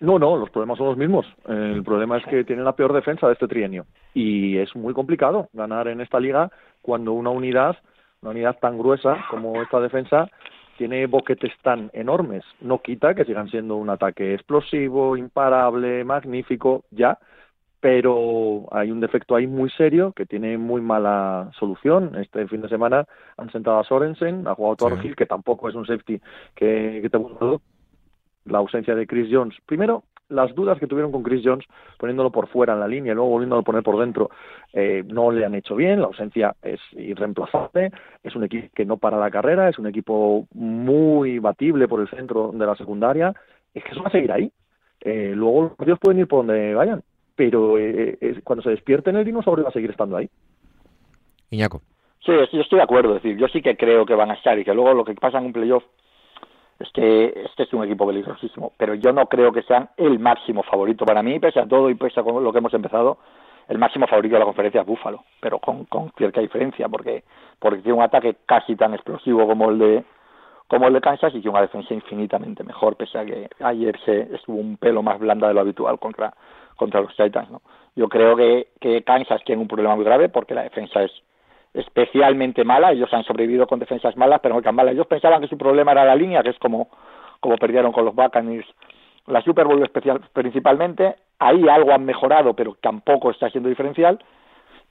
No, 0.00 0.18
no, 0.18 0.36
los 0.36 0.48
problemas 0.48 0.78
son 0.78 0.86
los 0.86 0.96
mismos. 0.96 1.26
El 1.46 1.84
problema 1.84 2.16
es 2.16 2.24
que 2.24 2.42
tienen 2.44 2.64
la 2.64 2.72
peor 2.72 2.94
defensa 2.94 3.26
de 3.26 3.34
este 3.34 3.46
trienio. 3.46 3.84
Y 4.14 4.56
es 4.56 4.74
muy 4.74 4.94
complicado 4.94 5.50
ganar 5.52 5.88
en 5.88 6.00
esta 6.00 6.18
liga 6.18 6.50
cuando 6.80 7.12
una 7.12 7.28
unidad, 7.28 7.76
una 8.22 8.30
unidad 8.30 8.58
tan 8.58 8.78
gruesa 8.78 9.18
como 9.30 9.60
esta 9.60 9.78
defensa, 9.78 10.30
tiene 10.80 11.06
boquetes 11.06 11.52
tan 11.60 11.90
enormes. 11.92 12.42
No 12.62 12.80
quita 12.80 13.14
que 13.14 13.26
sigan 13.26 13.50
siendo 13.50 13.76
un 13.76 13.90
ataque 13.90 14.32
explosivo, 14.32 15.14
imparable, 15.14 16.04
magnífico, 16.04 16.84
ya, 16.90 17.18
pero 17.80 18.66
hay 18.72 18.90
un 18.90 18.98
defecto 18.98 19.36
ahí 19.36 19.46
muy 19.46 19.68
serio 19.68 20.14
que 20.16 20.24
tiene 20.24 20.56
muy 20.56 20.80
mala 20.80 21.50
solución. 21.58 22.16
Este 22.16 22.48
fin 22.48 22.62
de 22.62 22.70
semana 22.70 23.04
han 23.36 23.52
sentado 23.52 23.78
a 23.78 23.84
Sorensen, 23.84 24.48
ha 24.48 24.54
jugado 24.54 24.76
Thor 24.76 25.02
Sí. 25.02 25.12
Que 25.14 25.26
tampoco 25.26 25.68
es 25.68 25.74
un 25.74 25.84
safety 25.84 26.18
que, 26.54 27.00
que 27.02 27.10
te 27.10 27.18
gusta 27.18 27.62
la 28.46 28.56
ausencia 28.56 28.94
de 28.94 29.06
Chris 29.06 29.28
Jones. 29.30 29.54
Primero, 29.66 30.04
las 30.30 30.54
dudas 30.54 30.78
que 30.78 30.86
tuvieron 30.86 31.12
con 31.12 31.22
Chris 31.22 31.42
Jones 31.44 31.66
poniéndolo 31.98 32.30
por 32.30 32.48
fuera 32.48 32.72
en 32.72 32.80
la 32.80 32.88
línea 32.88 33.12
y 33.12 33.14
luego 33.14 33.30
volviéndolo 33.30 33.60
a 33.60 33.64
poner 33.64 33.82
por 33.82 33.98
dentro 33.98 34.30
eh, 34.72 35.02
no 35.06 35.30
le 35.30 35.44
han 35.44 35.54
hecho 35.54 35.76
bien. 35.76 36.00
La 36.00 36.06
ausencia 36.06 36.54
es 36.62 36.80
irreemplazable. 36.92 37.92
Es 38.22 38.34
un 38.34 38.44
equipo 38.44 38.68
que 38.74 38.84
no 38.84 38.96
para 38.96 39.18
la 39.18 39.30
carrera. 39.30 39.68
Es 39.68 39.78
un 39.78 39.86
equipo 39.86 40.46
muy 40.54 41.38
batible 41.38 41.88
por 41.88 42.00
el 42.00 42.08
centro 42.08 42.52
de 42.52 42.66
la 42.66 42.76
secundaria. 42.76 43.34
Es 43.74 43.84
que 43.84 43.90
eso 43.90 44.02
va 44.02 44.08
a 44.08 44.12
seguir 44.12 44.32
ahí. 44.32 44.50
Eh, 45.02 45.32
luego 45.34 45.62
los 45.62 45.72
partidos 45.72 45.98
pueden 45.98 46.20
ir 46.20 46.28
por 46.28 46.46
donde 46.46 46.74
vayan. 46.74 47.02
Pero 47.36 47.78
eh, 47.78 48.18
eh, 48.20 48.40
cuando 48.44 48.62
se 48.62 48.70
despierten 48.70 49.16
el 49.16 49.24
dinosaurio 49.24 49.64
va 49.64 49.70
a 49.70 49.72
seguir 49.72 49.90
estando 49.90 50.16
ahí. 50.16 50.28
Iñaco. 51.50 51.82
Sí, 52.24 52.32
sí, 52.50 52.56
yo 52.56 52.62
estoy 52.62 52.78
de 52.78 52.84
acuerdo. 52.84 53.16
Es 53.16 53.22
decir, 53.22 53.38
yo 53.38 53.48
sí 53.48 53.62
que 53.62 53.76
creo 53.76 54.04
que 54.04 54.14
van 54.14 54.30
a 54.30 54.34
estar 54.34 54.58
y 54.58 54.64
que 54.64 54.74
luego 54.74 54.94
lo 54.94 55.04
que 55.04 55.14
pasa 55.14 55.38
en 55.38 55.46
un 55.46 55.52
playoff 55.52 55.84
es 56.80 56.90
que 56.92 57.42
este 57.44 57.64
es 57.64 57.72
un 57.74 57.84
equipo 57.84 58.06
peligrosísimo, 58.06 58.72
pero 58.78 58.94
yo 58.94 59.12
no 59.12 59.26
creo 59.26 59.52
que 59.52 59.62
sean 59.62 59.90
el 59.98 60.18
máximo 60.18 60.62
favorito 60.62 61.04
para 61.04 61.22
mí, 61.22 61.38
pese 61.38 61.60
a 61.60 61.66
todo 61.66 61.90
y 61.90 61.94
pese 61.94 62.20
a 62.20 62.22
lo 62.22 62.50
que 62.50 62.58
hemos 62.58 62.72
empezado, 62.72 63.18
el 63.68 63.78
máximo 63.78 64.06
favorito 64.06 64.34
de 64.34 64.40
la 64.40 64.46
conferencia 64.46 64.80
es 64.80 64.86
Búfalo, 64.86 65.22
pero 65.40 65.58
con, 65.58 65.84
con 65.84 66.10
cierta 66.16 66.40
diferencia, 66.40 66.88
porque 66.88 67.22
porque 67.58 67.82
tiene 67.82 67.98
un 67.98 68.02
ataque 68.02 68.36
casi 68.46 68.74
tan 68.76 68.94
explosivo 68.94 69.46
como 69.46 69.70
el 69.70 69.78
de 69.78 70.04
como 70.68 70.86
el 70.86 70.94
de 70.94 71.00
Kansas 71.00 71.34
y 71.34 71.40
tiene 71.40 71.50
una 71.50 71.60
defensa 71.62 71.92
infinitamente 71.92 72.64
mejor, 72.64 72.96
pese 72.96 73.18
a 73.18 73.26
que 73.26 73.48
ayer 73.60 73.98
se 74.04 74.34
estuvo 74.34 74.56
un 74.58 74.76
pelo 74.78 75.02
más 75.02 75.18
blanda 75.18 75.48
de 75.48 75.54
lo 75.54 75.60
habitual 75.60 75.98
contra 75.98 76.32
contra 76.76 77.02
los 77.02 77.14
Titans, 77.14 77.50
¿no? 77.50 77.60
Yo 77.94 78.08
creo 78.08 78.36
que, 78.36 78.68
que 78.80 79.02
Kansas 79.02 79.42
tiene 79.44 79.60
un 79.60 79.68
problema 79.68 79.96
muy 79.96 80.04
grave 80.04 80.30
porque 80.30 80.54
la 80.54 80.62
defensa 80.62 81.02
es 81.02 81.12
especialmente 81.74 82.64
mala. 82.64 82.92
Ellos 82.92 83.12
han 83.12 83.24
sobrevivido 83.24 83.66
con 83.66 83.78
defensas 83.78 84.16
malas, 84.16 84.40
pero 84.42 84.54
no 84.54 84.62
tan 84.62 84.74
malas. 84.74 84.94
Ellos 84.94 85.06
pensaban 85.06 85.40
que 85.40 85.48
su 85.48 85.58
problema 85.58 85.92
era 85.92 86.04
la 86.04 86.14
línea, 86.14 86.42
que 86.42 86.50
es 86.50 86.58
como, 86.58 86.88
como 87.40 87.56
perdieron 87.56 87.92
con 87.92 88.04
los 88.04 88.14
Buccaneers 88.14 88.66
la 89.26 89.42
Super 89.42 89.66
Bowl 89.66 89.82
especial, 89.82 90.20
principalmente. 90.32 91.16
Ahí 91.38 91.68
algo 91.68 91.92
han 91.92 92.04
mejorado, 92.04 92.54
pero 92.54 92.76
tampoco 92.80 93.30
está 93.30 93.48
siendo 93.50 93.68
diferencial. 93.68 94.18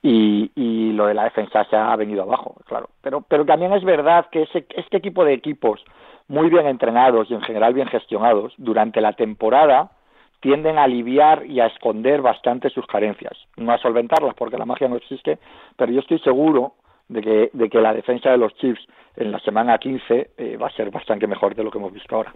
Y, 0.01 0.51
y 0.55 0.93
lo 0.93 1.07
de 1.07 1.13
la 1.13 1.25
defensa 1.25 1.65
se 1.65 1.75
ha 1.75 1.93
venido 1.98 2.24
abajo, 2.24 2.55
claro. 2.65 2.89
Pero, 3.01 3.21
pero 3.27 3.45
también 3.45 3.74
es 3.74 3.83
verdad 3.83 4.27
que 4.31 4.43
ese, 4.43 4.65
este 4.69 4.98
equipo 4.98 5.25
de 5.25 5.33
equipos 5.33 5.83
muy 6.29 6.50
bien 6.50 6.67
entrenados 6.67 7.29
y 7.29 7.33
en 7.33 7.41
general 7.41 7.74
bien 7.74 7.88
gestionados 7.88 8.53
durante 8.57 9.01
la 9.01 9.13
temporada 9.13 9.91
tienden 10.39 10.77
a 10.77 10.84
aliviar 10.84 11.46
y 11.46 11.60
a 11.60 11.67
esconder 11.67 12.22
bastante 12.22 12.69
sus 12.69 12.86
carencias, 12.88 13.34
no 13.58 13.72
a 13.74 13.77
solventarlas 13.77 14.36
porque 14.36 14.58
la 14.58 14.65
magia 14.65 14.88
no 14.88 14.96
existe, 14.98 15.38
pero 15.75 15.91
yo 15.91 16.00
estoy 16.00 16.19
seguro 16.19 16.74
de 17.10 17.22
que, 17.22 17.50
de 17.53 17.69
que 17.69 17.79
la 17.81 17.93
defensa 17.93 18.29
de 18.31 18.38
los 18.38 18.53
Chiefs 18.55 18.86
en 19.17 19.31
la 19.31 19.39
semana 19.39 19.77
15 19.77 20.31
eh, 20.38 20.58
va 20.58 20.67
a 20.67 20.72
ser 20.72 20.91
bastante 20.91 21.27
mejor 21.27 21.55
de 21.55 21.63
lo 21.63 21.72
que 21.72 21.77
hemos 21.77 21.91
visto 21.93 22.15
ahora. 22.15 22.34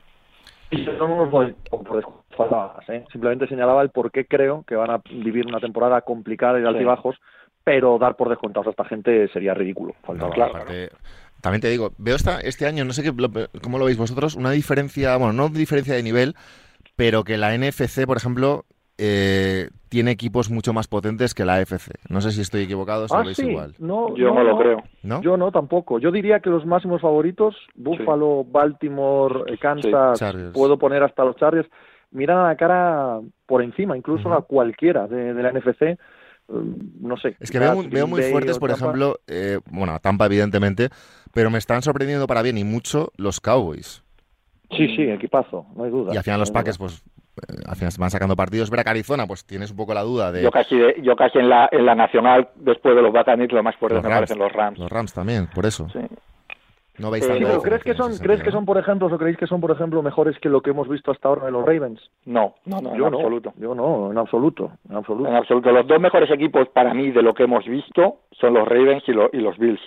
Y 0.71 0.83
yo 0.83 0.91
no 0.93 1.07
nos 1.07 1.29
voy 1.31 1.55
por 1.69 1.95
desfaltadas, 2.29 2.89
¿eh? 2.89 3.05
simplemente 3.11 3.47
señalaba 3.47 3.81
el 3.83 3.89
por 3.89 4.11
qué 4.11 4.25
creo 4.25 4.63
que 4.67 4.75
van 4.75 4.89
a 4.89 5.01
vivir 5.09 5.45
una 5.45 5.59
temporada 5.59 6.01
complicada 6.01 6.57
y 6.57 6.61
de 6.61 6.67
Sí. 6.67 6.73
altibajos, 6.73 7.15
pero 7.63 7.97
dar 7.99 8.15
por 8.15 8.27
descontados 8.29 8.67
a 8.67 8.71
esta 8.71 8.85
gente 8.85 9.27
sería 9.29 9.53
ridículo. 9.53 9.93
Faltaba. 10.03 10.29
No, 10.29 10.33
claro. 10.33 10.51
aparte, 10.55 10.89
También 11.41 11.61
te 11.61 11.69
digo, 11.69 11.91
veo 11.97 12.15
esta, 12.15 12.39
este 12.39 12.65
año, 12.65 12.85
no 12.85 12.93
sé 12.93 13.03
qué, 13.03 13.11
lo- 13.15 13.29
cómo 13.61 13.77
lo 13.77 13.85
veis 13.85 13.97
vosotros, 13.97 14.35
una 14.35 14.51
diferencia, 14.51 15.15
bueno, 15.17 15.33
no 15.33 15.49
diferencia 15.49 15.93
de 15.93 16.01
nivel, 16.01 16.35
pero 16.95 17.23
que 17.23 17.37
la 17.37 17.53
NFC, 17.57 18.05
por 18.05 18.17
ejemplo, 18.17 18.65
eh, 18.97 19.69
tiene 19.89 20.11
equipos 20.11 20.49
mucho 20.51 20.71
más 20.73 20.87
potentes 20.87 21.33
que 21.33 21.45
la 21.45 21.55
AFC. 21.55 21.91
No 22.09 22.21
sé 22.21 22.31
si 22.31 22.41
estoy 22.41 22.63
equivocado, 22.63 23.07
si 23.07 23.15
Ah, 23.15 23.23
sí. 23.33 23.47
igual. 23.47 23.73
No, 23.79 24.15
Yo 24.15 24.33
no, 24.33 24.43
lo 24.43 24.57
creo. 24.57 24.83
¿No? 25.01 25.21
Yo 25.21 25.35
no, 25.35 25.51
tampoco. 25.51 25.99
Yo 25.99 26.11
diría 26.11 26.39
que 26.39 26.49
los 26.49 26.65
máximos 26.65 27.01
favoritos, 27.01 27.55
Buffalo, 27.75 28.43
Baltimore, 28.45 29.51
eh, 29.51 29.57
Kansas, 29.57 30.21
puedo 30.53 30.77
poner 30.77 31.01
hasta 31.03 31.23
los 31.25 31.35
Chargers, 31.37 31.67
miran 32.11 32.37
a 32.37 32.47
la 32.49 32.55
cara 32.55 33.19
por 33.47 33.63
encima, 33.63 33.97
incluso 33.97 34.31
a 34.33 34.43
cualquiera 34.43 35.07
de, 35.07 35.33
de 35.33 35.43
la 35.43 35.49
NFC. 35.51 35.81
eh, 35.81 35.97
No 37.01 37.17
sé. 37.17 37.35
Es 37.39 37.49
que 37.49 37.57
veo, 37.57 37.73
muy- 37.73 37.87
veo 37.87 37.91
Green 38.05 38.09
muy 38.09 38.21
Bay 38.21 38.31
fuertes, 38.31 38.59
por 38.59 38.69
Tampa. 38.69 38.83
ejemplo, 38.85 39.19
eh, 39.27 39.59
bueno, 39.71 39.93
a 39.93 39.99
Tampa 39.99 40.27
evidentemente, 40.27 40.89
pero 41.33 41.49
me 41.49 41.57
están 41.57 41.81
sorprendiendo 41.81 42.27
para 42.27 42.43
bien 42.43 42.57
y 42.59 42.63
mucho 42.63 43.11
los 43.17 43.39
Cowboys. 43.41 44.02
Sí, 44.77 44.95
sí, 44.95 45.03
equipazo, 45.09 45.65
no 45.75 45.83
hay 45.83 45.91
duda. 45.91 46.13
Y 46.13 46.17
al 46.17 46.23
final 46.23 46.39
los 46.39 46.49
no 46.49 46.53
Packers, 46.53 46.77
pues, 46.77 47.03
eh, 47.47 47.53
al 47.67 47.75
final 47.75 47.91
se 47.91 48.01
van 48.01 48.09
sacando 48.09 48.35
partidos. 48.35 48.69
Ver 48.69 48.87
a 48.87 48.91
Arizona, 48.91 49.25
pues 49.27 49.45
tienes 49.45 49.71
un 49.71 49.77
poco 49.77 49.93
la 49.93 50.01
duda 50.03 50.31
de 50.31 50.43
Yo 50.43 50.51
casi, 50.51 50.77
de- 50.77 51.01
yo 51.01 51.15
casi 51.15 51.39
en 51.39 51.49
la, 51.49 51.69
en 51.71 51.85
la 51.85 51.95
nacional, 51.95 52.49
después 52.55 52.95
de 52.95 53.01
los 53.01 53.11
Buccaneers, 53.13 53.51
lo 53.53 53.63
más 53.63 53.75
fuerte 53.77 53.95
Los 53.95 54.03
me 54.03 54.09
Rams. 54.09 54.19
parecen 54.19 54.39
los 54.39 54.51
Rams. 54.51 54.79
los 54.79 54.89
Rams 54.91 55.13
también, 55.13 55.47
por 55.53 55.65
eso. 55.65 55.87
Sí. 55.89 55.99
No 56.99 57.09
veis 57.09 57.25
Eh, 57.25 57.39
pero 57.41 57.59
¿crees 57.63 57.83
que 57.83 57.95
son, 57.95 58.15
crees 58.19 58.43
que 58.43 58.51
son, 58.51 58.65
por 58.65 58.77
ejemplo, 58.77 59.07
o 59.07 59.17
creéis 59.17 59.35
que 59.37 59.47
son, 59.47 59.59
por 59.59 59.71
ejemplo, 59.71 60.03
mejores 60.03 60.37
que 60.37 60.47
lo 60.47 60.61
que 60.61 60.69
hemos 60.69 60.87
visto 60.87 61.09
hasta 61.09 61.27
ahora 61.27 61.45
de 61.45 61.51
los 61.51 61.65
Ravens? 61.65 61.99
No, 62.25 62.53
no, 62.65 62.81
no, 62.81 62.95
yo 62.95 63.07
en 63.07 63.11
no, 63.13 63.17
absoluto. 63.17 63.53
yo 63.57 63.73
no, 63.73 64.11
en 64.11 64.17
absoluto, 64.19 64.71
en 64.87 64.97
absoluto. 64.97 65.27
En 65.27 65.35
absoluto. 65.35 65.71
Los 65.71 65.87
dos 65.87 65.99
mejores 65.99 66.29
equipos 66.29 66.67
para 66.69 66.93
mí 66.93 67.09
de 67.09 67.23
lo 67.23 67.33
que 67.33 67.45
hemos 67.45 67.65
visto 67.65 68.17
son 68.39 68.53
los 68.53 68.67
Ravens 68.67 69.01
y, 69.07 69.11
lo- 69.13 69.31
y 69.33 69.37
los 69.37 69.57
Bills. 69.57 69.81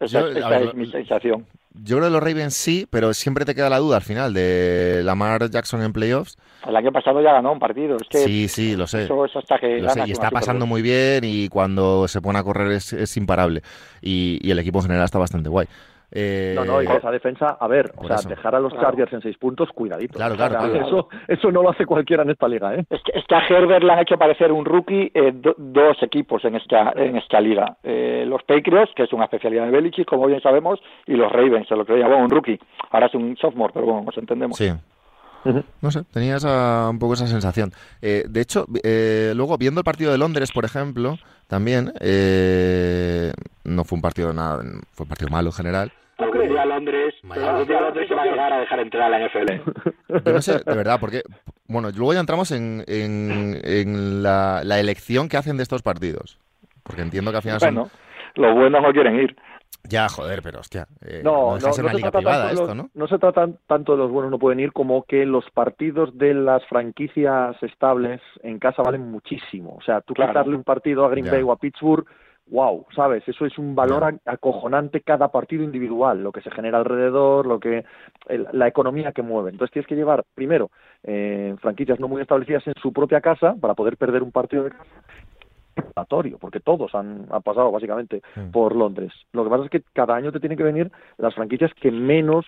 Esa, 0.00 0.20
Yo, 0.20 0.26
a 0.26 0.30
esa 0.30 0.48
ver, 0.50 0.60
es 0.60 0.66
lo- 0.66 0.74
mi 0.74 0.86
sensación. 0.90 1.46
Yo 1.76 1.96
creo 1.96 2.08
que 2.08 2.12
los 2.12 2.22
Ravens 2.22 2.54
sí, 2.54 2.86
pero 2.88 3.12
siempre 3.14 3.44
te 3.44 3.54
queda 3.54 3.68
la 3.68 3.78
duda 3.78 3.96
al 3.96 4.02
final 4.02 4.32
de 4.32 5.02
Lamar 5.04 5.50
Jackson 5.50 5.82
en 5.82 5.92
playoffs. 5.92 6.36
El 6.66 6.76
año 6.76 6.92
pasado 6.92 7.20
ya 7.20 7.32
ganó 7.32 7.52
un 7.52 7.58
partido. 7.58 7.96
Es 7.96 8.08
que 8.08 8.18
Sí, 8.18 8.48
sí, 8.48 8.76
lo 8.76 8.86
sé. 8.86 9.04
eso 9.04 9.24
es 9.24 9.34
hasta 9.36 9.58
que 9.58 9.80
Lo 9.80 9.88
sé, 9.90 9.98
ganas 9.98 10.08
y 10.08 10.12
está 10.12 10.30
pasando 10.30 10.66
muy 10.66 10.82
bien 10.82 11.24
y 11.24 11.48
cuando 11.48 12.06
se 12.06 12.22
pone 12.22 12.38
a 12.38 12.44
correr 12.44 12.70
es, 12.72 12.92
es 12.92 13.16
imparable. 13.16 13.62
Y, 14.00 14.38
y 14.40 14.50
el 14.52 14.58
equipo 14.60 14.78
en 14.78 14.84
general 14.84 15.04
está 15.04 15.18
bastante 15.18 15.48
guay. 15.48 15.66
Eh, 16.16 16.52
No, 16.56 16.64
no, 16.64 16.80
y 16.80 16.86
esa 16.86 17.10
defensa, 17.10 17.56
a 17.58 17.66
ver, 17.66 17.92
o 17.96 18.06
sea, 18.06 18.16
eso. 18.16 18.28
dejar 18.28 18.54
a 18.54 18.60
los 18.60 18.72
Claro. 18.72 18.86
Chargers 18.88 19.12
en 19.14 19.20
seis 19.22 19.36
puntos, 19.36 19.68
cuidadito. 19.74 20.14
Claro, 20.14 20.36
claro. 20.36 20.64
Eso, 20.74 21.08
eso 21.26 21.50
no 21.50 21.62
lo 21.62 21.70
hace 21.70 21.84
cualquiera 21.86 22.22
en 22.22 22.30
esta 22.30 22.46
liga, 22.46 22.72
¿eh? 22.76 22.84
Es 22.88 23.02
que, 23.02 23.18
es 23.18 23.24
que 23.26 23.34
a 23.34 23.40
Herbert 23.48 23.82
le 23.82 23.92
han 23.92 23.98
hecho 23.98 24.16
parecer 24.16 24.52
un 24.52 24.64
rookie 24.64 25.10
eh, 25.12 25.32
do- 25.34 25.56
dos 25.58 26.00
equipos 26.02 26.44
en 26.44 26.54
esta 26.54 26.92
en 26.94 27.16
esta 27.16 27.40
liga. 27.40 27.76
Eh, 27.82 28.24
los 28.28 28.42
Patriots, 28.44 28.92
que 28.94 29.02
es 29.02 29.12
una 29.12 29.24
especialidad 29.24 29.64
de 29.64 29.72
Belichick, 29.72 30.08
como 30.08 30.26
bien 30.26 30.40
sabemos, 30.40 30.78
y 31.06 31.14
los 31.14 31.32
Ravens, 31.32 31.66
se 31.66 31.74
lo 31.74 31.84
creía, 31.84 32.06
bueno, 32.06 32.24
un 32.24 32.30
rookie. 32.30 32.60
Ahora 32.92 33.06
es 33.06 33.14
un 33.14 33.36
sophomore, 33.36 33.72
pero 33.74 33.86
bueno, 33.86 34.02
nos 34.04 34.16
entendemos. 34.16 34.56
Sí. 34.56 34.70
No 35.82 35.90
sé, 35.90 36.04
tenía 36.10 36.36
esa- 36.36 36.88
un 36.88 36.98
poco 36.98 37.14
esa 37.14 37.26
sensación. 37.26 37.70
Eh, 38.00 38.24
de 38.28 38.40
hecho, 38.40 38.64
eh, 38.82 39.32
luego 39.36 39.58
viendo 39.58 39.80
el 39.80 39.84
partido 39.84 40.10
de 40.10 40.16
Londres, 40.16 40.50
por 40.52 40.64
ejemplo, 40.64 41.16
también 41.48 41.92
eh, 42.00 43.30
no 43.64 43.84
fue 43.84 43.96
un 43.96 44.02
partido 44.02 44.32
nada, 44.32 44.62
fue 44.92 45.04
un 45.04 45.08
partido 45.08 45.28
malo 45.30 45.48
en 45.48 45.52
general. 45.52 45.92
Algún 46.18 46.48
día 46.48 46.64
Londres, 46.64 47.14
algún 47.30 47.66
día 47.66 47.80
Londres 47.80 48.08
se 48.08 48.14
va 48.14 48.22
a 48.22 48.26
llegar 48.26 48.52
a 48.52 48.58
dejar 48.60 48.80
entrar 48.80 49.02
a 49.12 49.18
la 49.18 49.26
NFL. 49.28 49.52
Yo 50.24 50.32
no 50.32 50.40
sé, 50.42 50.60
de 50.64 50.76
verdad, 50.76 50.98
porque 51.00 51.22
bueno, 51.66 51.90
luego 51.96 52.12
ya 52.14 52.20
entramos 52.20 52.50
en, 52.52 52.84
en, 52.86 53.60
en 53.64 54.22
la, 54.22 54.62
la 54.64 54.78
elección 54.80 55.28
que 55.28 55.36
hacen 55.36 55.56
de 55.56 55.62
estos 55.64 55.82
partidos, 55.82 56.38
porque 56.82 57.02
entiendo 57.02 57.30
que 57.30 57.38
al 57.38 57.42
final 57.42 57.60
son 57.60 57.74
Bueno, 57.74 57.90
los 58.36 58.54
buenos 58.54 58.82
no 58.82 58.92
quieren 58.92 59.16
ir. 59.20 59.36
ya 59.88 60.08
joder, 60.08 60.40
pero 60.42 60.60
hostia, 60.60 60.86
eh, 61.04 61.20
No, 61.24 61.54
no, 61.54 61.60
ser 61.60 61.68
no 61.70 61.74
una 61.84 61.90
se 61.92 61.96
liga 61.96 62.10
trata 62.10 62.18
privada 62.18 62.36
tanto 62.44 62.46
de 62.46 62.52
esto, 62.62 62.74
los- 62.74 62.76
¿no? 62.76 62.90
no 62.94 63.08
se 63.08 63.18
trata 63.18 63.48
tanto 63.66 63.92
de 63.92 63.98
los 63.98 64.10
buenos 64.10 64.30
no 64.30 64.38
pueden 64.38 64.60
ir 64.60 64.72
como 64.72 65.02
que 65.04 65.26
los 65.26 65.44
partidos 65.50 66.16
de 66.16 66.32
las 66.34 66.64
franquicias 66.66 67.60
estables 67.62 68.20
en 68.42 68.58
casa 68.60 68.82
valen 68.82 69.10
muchísimo. 69.10 69.74
O 69.76 69.82
sea, 69.82 70.00
tú 70.00 70.14
Claro. 70.14 70.30
quitarle 70.32 70.54
un 70.56 70.64
partido 70.64 71.04
a 71.04 71.08
Green 71.10 71.26
Ya. 71.26 71.32
Bay 71.32 71.42
o 71.42 71.50
a 71.52 71.56
Pittsburgh, 71.56 72.06
wow, 72.50 72.86
¿sabes? 72.94 73.26
Eso 73.26 73.46
es 73.46 73.58
un 73.58 73.74
valor 73.74 74.18
acojonante 74.26 75.00
cada 75.00 75.28
partido 75.28 75.64
individual, 75.64 76.22
lo 76.22 76.32
que 76.32 76.42
se 76.42 76.50
genera 76.50 76.78
alrededor, 76.78 77.46
lo 77.46 77.58
que 77.58 77.84
el- 78.28 78.46
la 78.52 78.68
economía 78.68 79.12
que 79.12 79.22
mueve. 79.22 79.50
Entonces 79.50 79.72
tienes 79.72 79.88
que 79.88 79.96
llevar, 79.96 80.24
primero, 80.34 80.70
eh, 81.02 81.54
franquicias 81.60 81.98
no 82.00 82.08
muy 82.08 82.22
establecidas 82.22 82.66
en 82.66 82.74
su 82.74 82.92
propia 82.92 83.20
casa 83.20 83.54
para 83.60 83.74
poder 83.74 83.96
perder 83.96 84.22
un 84.22 84.32
partido 84.32 84.64
de 84.64 84.70
casa 84.70 84.84
porque 86.40 86.60
todos 86.60 86.94
han, 86.94 87.26
han 87.30 87.42
pasado 87.42 87.70
básicamente 87.70 88.22
por 88.52 88.74
Londres. 88.76 89.12
Lo 89.32 89.44
que 89.44 89.50
pasa 89.50 89.64
es 89.64 89.70
que 89.70 89.82
cada 89.92 90.14
año 90.14 90.32
te 90.32 90.40
tienen 90.40 90.58
que 90.58 90.64
venir 90.64 90.90
las 91.18 91.34
franquicias 91.34 91.72
que 91.74 91.90
menos 91.90 92.46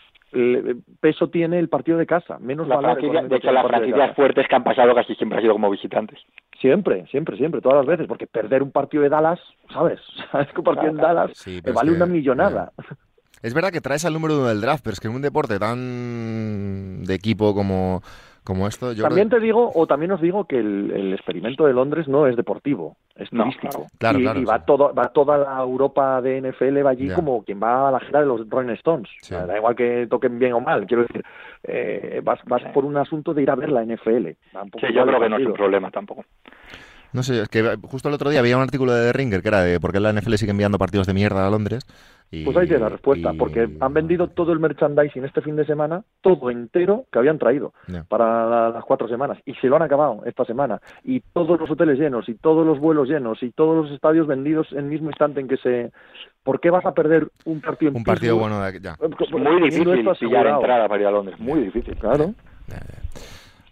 peso 1.00 1.28
tiene 1.30 1.58
el 1.58 1.68
partido 1.68 1.98
de 1.98 2.06
casa, 2.06 2.38
menos 2.38 2.66
La 2.68 2.76
valor 2.76 3.00
de 3.00 3.36
hecho, 3.36 3.52
las 3.52 3.64
casa. 3.64 4.14
fuertes 4.14 4.46
que 4.48 4.54
han 4.56 4.64
pasado 4.64 4.94
casi 4.94 5.14
siempre 5.14 5.38
han 5.38 5.42
sido 5.42 5.54
como 5.54 5.70
visitantes. 5.70 6.18
Siempre, 6.60 7.06
siempre, 7.10 7.36
siempre, 7.36 7.60
todas 7.60 7.78
las 7.78 7.86
veces, 7.86 8.06
porque 8.06 8.26
perder 8.26 8.62
un 8.62 8.72
partido 8.72 9.02
de 9.02 9.08
Dallas, 9.08 9.40
¿sabes? 9.72 10.00
¿Sabes 10.32 10.48
que 10.52 10.58
un 10.60 10.64
partido 10.64 10.90
en 10.90 10.96
Dallas 10.96 11.30
Sí, 11.34 11.62
te 11.62 11.72
vale 11.72 11.90
que- 11.90 11.96
una 11.96 12.06
millonada? 12.06 12.72
Es 13.42 13.52
verdad 13.54 13.70
que 13.70 13.80
traes 13.82 14.04
al 14.04 14.14
número 14.14 14.34
uno 14.38 14.46
del 14.46 14.60
draft, 14.62 14.82
pero 14.82 14.94
es 14.94 15.00
que 15.00 15.08
en 15.08 15.14
un 15.14 15.22
deporte 15.22 15.58
tan 15.58 17.04
de 17.04 17.14
equipo 17.14 17.54
como, 17.54 18.02
como 18.46 18.66
esto, 18.66 18.92
yo 18.92 19.02
también 19.02 19.28
creo 19.28 19.40
te 19.40 19.44
digo, 19.44 19.70
o 19.74 19.86
también 19.86 20.12
os 20.12 20.20
digo 20.22 20.44
que 20.46 20.58
el, 20.58 20.90
el 20.90 21.12
experimento 21.12 21.66
de 21.66 21.74
Londres 21.74 22.08
no 22.08 22.26
es 22.26 22.36
deportivo, 22.36 22.96
es 23.14 23.30
No, 23.32 23.42
turístico. 23.44 23.86
claro. 23.98 24.18
y, 24.18 24.22
Claro, 24.22 24.40
y 24.40 24.44
va, 24.44 24.58
sí. 24.58 24.62
todo, 24.66 24.94
va 24.94 25.08
toda 25.08 25.36
la 25.36 25.60
Europa 25.60 26.22
de 26.22 26.40
NFL 26.40 26.86
va 26.86 26.90
allí 26.90 27.10
como 27.10 27.42
quien 27.44 27.60
va 27.62 27.88
a 27.88 27.92
la 27.92 28.00
gira 28.00 28.20
de 28.20 28.26
los 28.26 28.48
Rolling 28.48 28.72
Stones. 28.74 29.08
Sí. 29.20 29.34
O 29.34 29.38
sea, 29.38 29.46
Da 29.46 29.56
igual 29.58 29.76
que 29.76 30.06
toquen 30.08 30.38
bien 30.38 30.54
o 30.54 30.60
mal, 30.60 30.86
quiero 30.86 31.02
decir, 31.02 31.22
eh, 31.64 32.20
vas, 32.24 32.40
vas 32.46 32.62
Sí. 32.62 32.68
por 32.72 32.84
un 32.84 32.96
asunto 32.96 33.34
de 33.34 33.42
ir 33.42 33.50
a 33.50 33.54
ver 33.56 33.70
la 33.70 33.82
NFL. 33.84 34.36
Va 34.56 34.62
un 34.62 34.70
poco 34.70 34.86
Sí, 34.86 34.92
yo 34.94 35.04
creo 35.04 35.20
que 35.20 35.28
no 35.28 35.36
es 35.36 35.46
un 35.46 35.52
problema 35.52 35.90
tampoco. 35.90 36.24
No 37.12 37.22
sé, 37.22 37.40
es 37.42 37.48
que 37.48 37.62
justo 37.82 38.08
el 38.08 38.14
otro 38.14 38.28
día 38.30 38.40
había 38.40 38.56
un 38.56 38.62
artículo 38.62 38.92
de 38.92 39.06
The 39.10 39.12
Ringer 39.16 39.40
que 39.42 39.48
era 39.48 39.62
de 39.62 39.80
por 39.80 39.90
qué 39.92 40.00
la 40.00 40.12
NFL 40.12 40.34
sigue 40.34 40.50
enviando 40.50 40.76
partidos 40.76 41.06
de 41.06 41.14
mierda 41.14 41.46
a 41.46 41.50
Londres. 41.50 41.86
Y, 42.30 42.44
Pues 42.44 42.56
ahí 42.56 42.66
tienes 42.66 42.82
la 42.82 42.88
respuesta, 42.88 43.32
y- 43.32 43.36
porque 43.36 43.68
han 43.80 43.94
vendido 43.94 44.26
todo 44.28 44.52
el 44.52 44.58
merchandising 44.58 45.24
este 45.24 45.40
fin 45.42 45.54
de 45.54 45.64
semana, 45.64 46.02
todo 46.20 46.50
entero 46.50 47.04
que 47.12 47.20
habían 47.20 47.38
traído 47.38 47.72
para 48.08 48.48
la- 48.48 48.68
las 48.70 48.84
cuatro 48.84 49.06
semanas, 49.06 49.38
y 49.46 49.54
se 49.54 49.68
lo 49.68 49.76
han 49.76 49.82
acabado 49.82 50.22
esta 50.26 50.44
semana, 50.44 50.80
y 51.04 51.20
todos 51.32 51.58
los 51.60 51.70
hoteles 51.70 51.98
llenos, 52.00 52.28
y 52.28 52.34
todos 52.34 52.66
los 52.66 52.80
vuelos 52.80 53.08
llenos, 53.08 53.42
y 53.44 53.50
todos 53.52 53.84
los 53.84 53.92
estadios 53.94 54.26
vendidos 54.26 54.72
en 54.72 54.78
el 54.78 54.84
mismo 54.86 55.08
instante 55.10 55.40
en 55.40 55.46
que 55.48 55.56
se... 55.58 55.92
¿Por 56.42 56.60
qué 56.60 56.70
vas 56.70 56.84
a 56.84 56.92
perder 56.94 57.28
un 57.44 57.60
partido 57.60 57.90
en 57.90 57.96
Un 57.96 58.04
partido 58.04 58.36
bueno 58.36 58.60
de 58.60 58.80
ya. 58.80 58.92
Eh, 59.00 59.08
Es 59.18 59.30
muy 59.32 59.62
difícil 59.62 59.88
esto 59.98 60.14
pillar 60.18 60.46
entrada 60.48 60.88
para 60.88 61.00
ir 61.00 61.06
a 61.06 61.10
Londres, 61.12 61.38
muy 61.38 61.60
difícil. 61.60 61.96
Claro. 61.96 62.34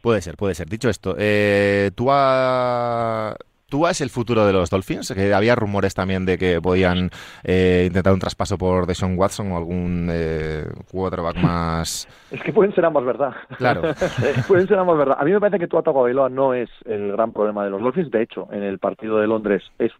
Puede 0.00 0.20
ser, 0.20 0.36
puede 0.36 0.54
ser. 0.54 0.68
Dicho 0.68 0.88
esto, 0.88 1.14
eh, 1.18 1.90
Tua, 1.94 3.34
Tua 3.68 3.90
es 3.90 4.00
el 4.00 4.10
futuro 4.10 4.46
de 4.46 4.52
los 4.52 4.70
Dolphins, 4.70 5.12
que 5.14 5.34
había 5.34 5.54
rumores 5.54 5.94
también 5.94 6.26
de 6.26 6.38
que 6.38 6.60
podían 6.60 7.10
eh, 7.42 7.84
intentar 7.86 8.12
un 8.12 8.20
traspaso 8.20 8.58
por 8.58 8.86
Deshaun 8.86 9.18
Watson 9.18 9.52
o 9.52 9.56
algún 9.56 10.08
eh, 10.12 10.64
quarterback 10.90 11.36
más... 11.36 12.08
Es 12.30 12.42
que 12.42 12.52
pueden 12.52 12.74
ser 12.74 12.84
ambas 12.84 13.04
verdad. 13.04 13.32
Claro. 13.58 13.82
pueden 14.48 14.68
ser 14.68 14.78
ambas 14.78 14.98
verdad. 14.98 15.16
A 15.18 15.24
mí 15.24 15.32
me 15.32 15.40
parece 15.40 15.58
que 15.58 15.66
Tua 15.66 15.82
Tagovailoa 15.82 16.28
no 16.28 16.54
es 16.54 16.70
el 16.84 17.12
gran 17.12 17.32
problema 17.32 17.64
de 17.64 17.70
los 17.70 17.82
Dolphins. 17.82 18.10
De 18.10 18.22
hecho, 18.22 18.48
en 18.52 18.62
el 18.62 18.78
partido 18.78 19.18
de 19.18 19.26
Londres 19.26 19.62
es 19.78 19.92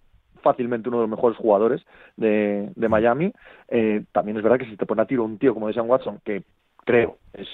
fácilmente 0.44 0.88
uno 0.88 0.98
de 0.98 1.04
los 1.04 1.10
mejores 1.10 1.36
jugadores 1.38 1.82
de, 2.16 2.70
de 2.76 2.88
Miami. 2.88 3.32
Eh, 3.68 4.04
también 4.12 4.36
es 4.36 4.42
verdad 4.42 4.58
que 4.58 4.66
si 4.66 4.76
te 4.76 4.86
pone 4.86 5.02
a 5.02 5.06
tiro 5.06 5.24
un 5.24 5.38
tío 5.38 5.54
como 5.54 5.66
Deshaun 5.66 5.90
Watson, 5.90 6.20
que 6.24 6.44
creo 6.84 7.18
es 7.32 7.48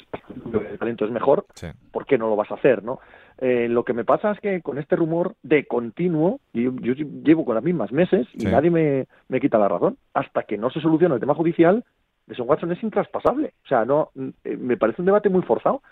el 0.53 0.79
talento 0.79 1.05
es 1.07 1.11
mejor, 1.11 1.47
Sí. 1.55 1.69
¿por 1.93 2.05
qué 2.07 2.19
no 2.19 2.29
lo 2.29 2.37
vas 2.37 2.51
a 2.51 2.55
hacer, 2.55 2.83
no? 2.85 3.01
Eh, 3.39 3.69
lo 3.69 3.85
que 3.85 3.95
me 3.95 4.05
pasa 4.05 4.33
es 4.33 4.41
que 4.41 4.61
con 4.61 4.77
este 4.79 4.97
rumor 4.97 5.35
de 5.43 5.65
continuo, 5.65 6.41
y 6.53 6.65
yo, 6.65 6.73
yo 6.81 6.93
llevo 6.95 7.45
con 7.47 7.55
las 7.55 7.65
mismas 7.65 7.91
meses 7.91 8.27
y 8.35 8.41
Sí. 8.41 8.47
nadie 8.47 8.71
me, 8.71 9.07
me 9.29 9.41
quita 9.41 9.57
la 9.59 9.69
razón, 9.69 9.97
hasta 10.13 10.43
que 10.43 10.59
no 10.59 10.69
se 10.71 10.81
solucione 10.81 11.15
el 11.15 11.21
tema 11.21 11.35
judicial, 11.35 11.83
Deshaun 12.27 12.49
Watson 12.49 12.71
es 12.73 12.83
intraspasable. 12.83 13.55
O 13.65 13.69
sea, 13.69 13.85
no 13.87 14.11
eh, 14.45 14.57
me 14.57 14.77
parece 14.77 15.01
un 15.03 15.07
debate 15.07 15.31
muy 15.31 15.43
forzado. 15.43 15.83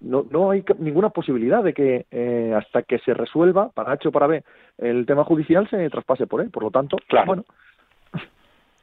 No, 0.00 0.24
no 0.30 0.50
hay 0.50 0.64
ninguna 0.78 1.10
posibilidad 1.10 1.62
de 1.62 1.74
que 1.74 2.06
eh, 2.10 2.54
hasta 2.56 2.82
que 2.84 2.98
se 3.00 3.12
resuelva, 3.12 3.68
para 3.70 3.92
H 3.92 4.08
o 4.08 4.12
para 4.12 4.26
B, 4.28 4.42
el 4.78 5.04
tema 5.04 5.24
judicial 5.24 5.68
se 5.68 5.90
traspase 5.90 6.26
por 6.26 6.40
él. 6.40 6.50
Por 6.50 6.62
lo 6.62 6.70
tanto, 6.70 6.96
Claro. 7.08 7.26
bueno, 7.26 7.44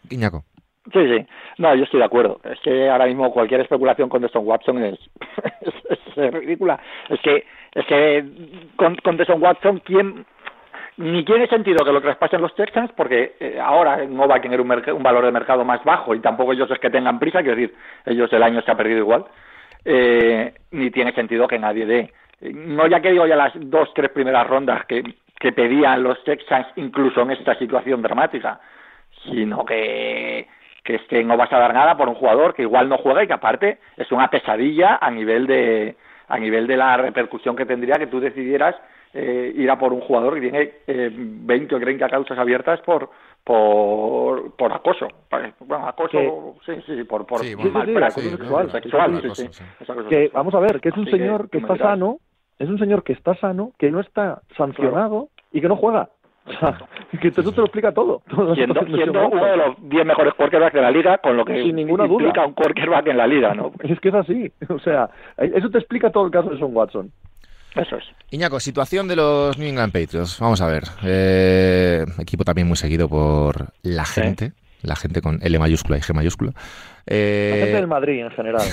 Iñaco. 0.10 0.44
Sí, 0.92 1.08
sí. 1.08 1.26
No, 1.60 1.76
yo 1.76 1.84
estoy 1.84 2.00
de 2.00 2.06
acuerdo. 2.06 2.40
Es 2.44 2.60
que 2.62 2.90
ahora 2.90 3.06
mismo 3.06 3.32
cualquier 3.32 3.62
especulación 3.62 4.10
con 4.10 4.22
Deshaun 4.22 4.48
Watson 4.48 4.84
es, 4.84 5.00
es, 6.16 6.34
ridícula. 6.34 6.80
Es 7.10 7.20
que, 7.22 7.46
es 7.74 7.86
que 7.86 8.26
con, 8.76 8.96
con 8.96 9.16
Deshaun 9.16 9.44
Watson, 9.44 9.80
¿quién, 9.86 10.26
ni 10.98 11.24
tiene 11.24 11.48
sentido 11.48 11.86
que 11.86 11.92
lo 11.92 12.02
traspasen 12.02 12.42
los 12.42 12.56
Texans 12.56 12.92
porque 12.96 13.36
eh, 13.40 13.60
ahora 13.62 14.06
no 14.06 14.28
va 14.28 14.38
a 14.38 14.42
tener 14.42 14.60
un, 14.60 14.72
un 14.72 15.04
valor 15.04 15.26
de 15.26 15.32
mercado 15.32 15.64
más 15.64 15.84
bajo 15.84 16.16
y 16.16 16.20
tampoco 16.20 16.54
ellos 16.54 16.70
es 16.72 16.80
que 16.80 16.90
tengan 16.90 17.20
prisa, 17.20 17.42
quiero 17.42 17.56
decir, 17.56 17.76
ellos 18.06 18.32
el 18.34 18.44
año 18.44 18.62
se 18.62 18.72
ha 18.72 18.76
perdido 18.76 19.00
igual, 19.00 19.26
eh, 19.86 20.54
ni 20.72 20.92
tiene 20.92 21.12
sentido 21.14 21.48
que 21.48 21.60
nadie 21.60 21.86
dé. 21.86 22.14
No 22.42 22.88
ya 22.88 23.00
que 23.00 23.12
digo 23.12 23.28
ya 23.28 23.36
las 23.36 23.54
dos, 23.56 23.94
tres 23.94 24.12
primeras 24.12 24.48
rondas 24.48 24.86
que, 24.86 25.04
que 25.40 25.52
pedían 25.52 26.04
los 26.04 26.24
Texans 26.24 26.68
incluso 26.76 27.22
en 27.22 27.32
esta 27.32 27.56
situación 27.56 28.02
dramática, 28.02 28.60
sino 29.24 29.64
que, 29.64 30.48
que 30.84 30.96
es 30.96 31.02
que 31.04 31.24
no 31.24 31.38
vas 31.38 31.52
a 31.54 31.60
dar 31.60 31.74
nada 31.74 31.96
por 31.96 32.10
un 32.10 32.16
jugador 32.16 32.54
que 32.54 32.64
igual 32.64 32.90
no 32.90 32.98
juega 32.98 33.24
y 33.24 33.28
que 33.28 33.34
aparte 33.34 33.78
es 33.98 34.12
una 34.12 34.30
pesadilla 34.30 34.98
a 35.02 35.12
nivel 35.12 35.48
de 35.48 35.96
a 36.28 36.40
nivel 36.40 36.66
de 36.66 36.78
la 36.78 36.98
repercusión 36.98 37.56
que 37.56 37.66
tendría 37.66 37.96
que 37.96 38.08
tú 38.08 38.20
decidieras 38.20 38.76
eh, 39.14 39.52
ir 39.56 39.70
a 39.70 39.78
por 39.78 39.92
un 39.92 40.00
jugador 40.02 40.36
que 40.36 40.42
tiene 40.42 40.72
eh, 40.88 41.12
20 41.14 41.76
o 41.76 41.80
30 41.80 42.10
causas 42.10 42.38
abiertas 42.38 42.80
por 42.82 43.10
por, 43.44 44.56
por 44.56 44.72
acoso. 44.72 45.08
Bueno, 45.60 45.88
acoso, 45.88 46.56
sí, 46.66 46.74
sí, 46.86 47.04
por, 47.06 47.26
por 47.26 47.40
sí, 47.40 47.56
sexual. 47.56 48.72
sexual 48.72 49.22
sí, 49.34 49.46
sí. 49.50 49.64
Que, 50.10 50.30
vamos 50.34 50.54
a 50.54 50.60
ver, 50.60 50.80
que 50.80 50.90
es 50.90 50.98
un 50.98 51.10
señor 51.10 51.50
que, 51.50 51.58
que 51.58 51.64
está 51.64 51.76
sano, 51.78 52.18
es 52.60 52.70
un 52.70 52.78
señor 52.78 53.04
que 53.04 53.14
está 53.14 53.36
sano, 53.36 53.72
que 53.80 53.90
no 53.90 54.00
está 54.00 54.42
sancionado 54.56 55.30
y 55.52 55.62
que 55.62 55.68
no 55.68 55.76
juega. 55.76 56.10
O 56.46 56.52
sea, 56.60 56.78
que 57.22 57.28
eso 57.28 57.52
te 57.52 57.58
lo 57.58 57.66
explica 57.66 57.92
todo. 57.92 58.22
siendo, 58.56 58.86
siendo 58.86 59.28
uno 59.28 59.46
de 59.46 59.58
los 59.58 59.90
10 59.90 60.06
mejores 60.06 60.34
quarterbacks 60.34 60.74
de 60.74 60.82
la 60.82 60.92
liga, 60.92 61.18
con 61.20 61.38
lo 61.38 61.46
que 61.46 61.62
Sin 61.62 61.76
ninguna 61.76 62.06
implica 62.06 62.42
duda. 62.42 62.48
un 62.48 62.54
quarterback 62.54 63.08
en 63.08 63.18
la 63.18 63.28
liga, 63.28 63.54
¿no? 63.54 63.72
Es 63.84 64.00
que 64.00 64.10
es 64.10 64.16
así. 64.16 64.52
O 64.70 64.80
sea, 64.80 65.10
eso 65.38 65.70
te 65.70 65.78
explica 65.78 66.10
todo 66.12 66.26
el 66.26 66.32
caso 66.32 66.50
de 66.50 66.60
Son 66.60 66.76
Watson. 66.76 67.12
Eso 67.76 67.96
es. 67.96 68.04
Iñaco, 68.32 68.60
situación 68.60 69.08
de 69.08 69.16
los 69.16 69.58
New 69.58 69.70
England 69.70 69.94
Patriots. 69.94 70.40
Vamos 70.42 70.62
a 70.62 70.68
ver. 70.68 70.84
Eh, 71.04 72.04
equipo 72.20 72.44
también 72.44 72.68
muy 72.68 72.76
seguido 72.76 73.08
por 73.08 73.68
la 73.84 74.04
gente. 74.04 74.50
¿Sí? 74.50 74.88
La 74.88 74.96
gente 74.96 75.22
con 75.22 75.40
L 75.42 75.60
mayúscula 75.60 75.98
y 75.98 76.02
G 76.02 76.14
mayúscula. 76.14 76.52
Eh... 77.06 77.50
La 77.52 77.58
gente 77.66 77.76
del 77.76 77.88
Madrid 77.88 78.24
en 78.24 78.32
general. 78.32 78.64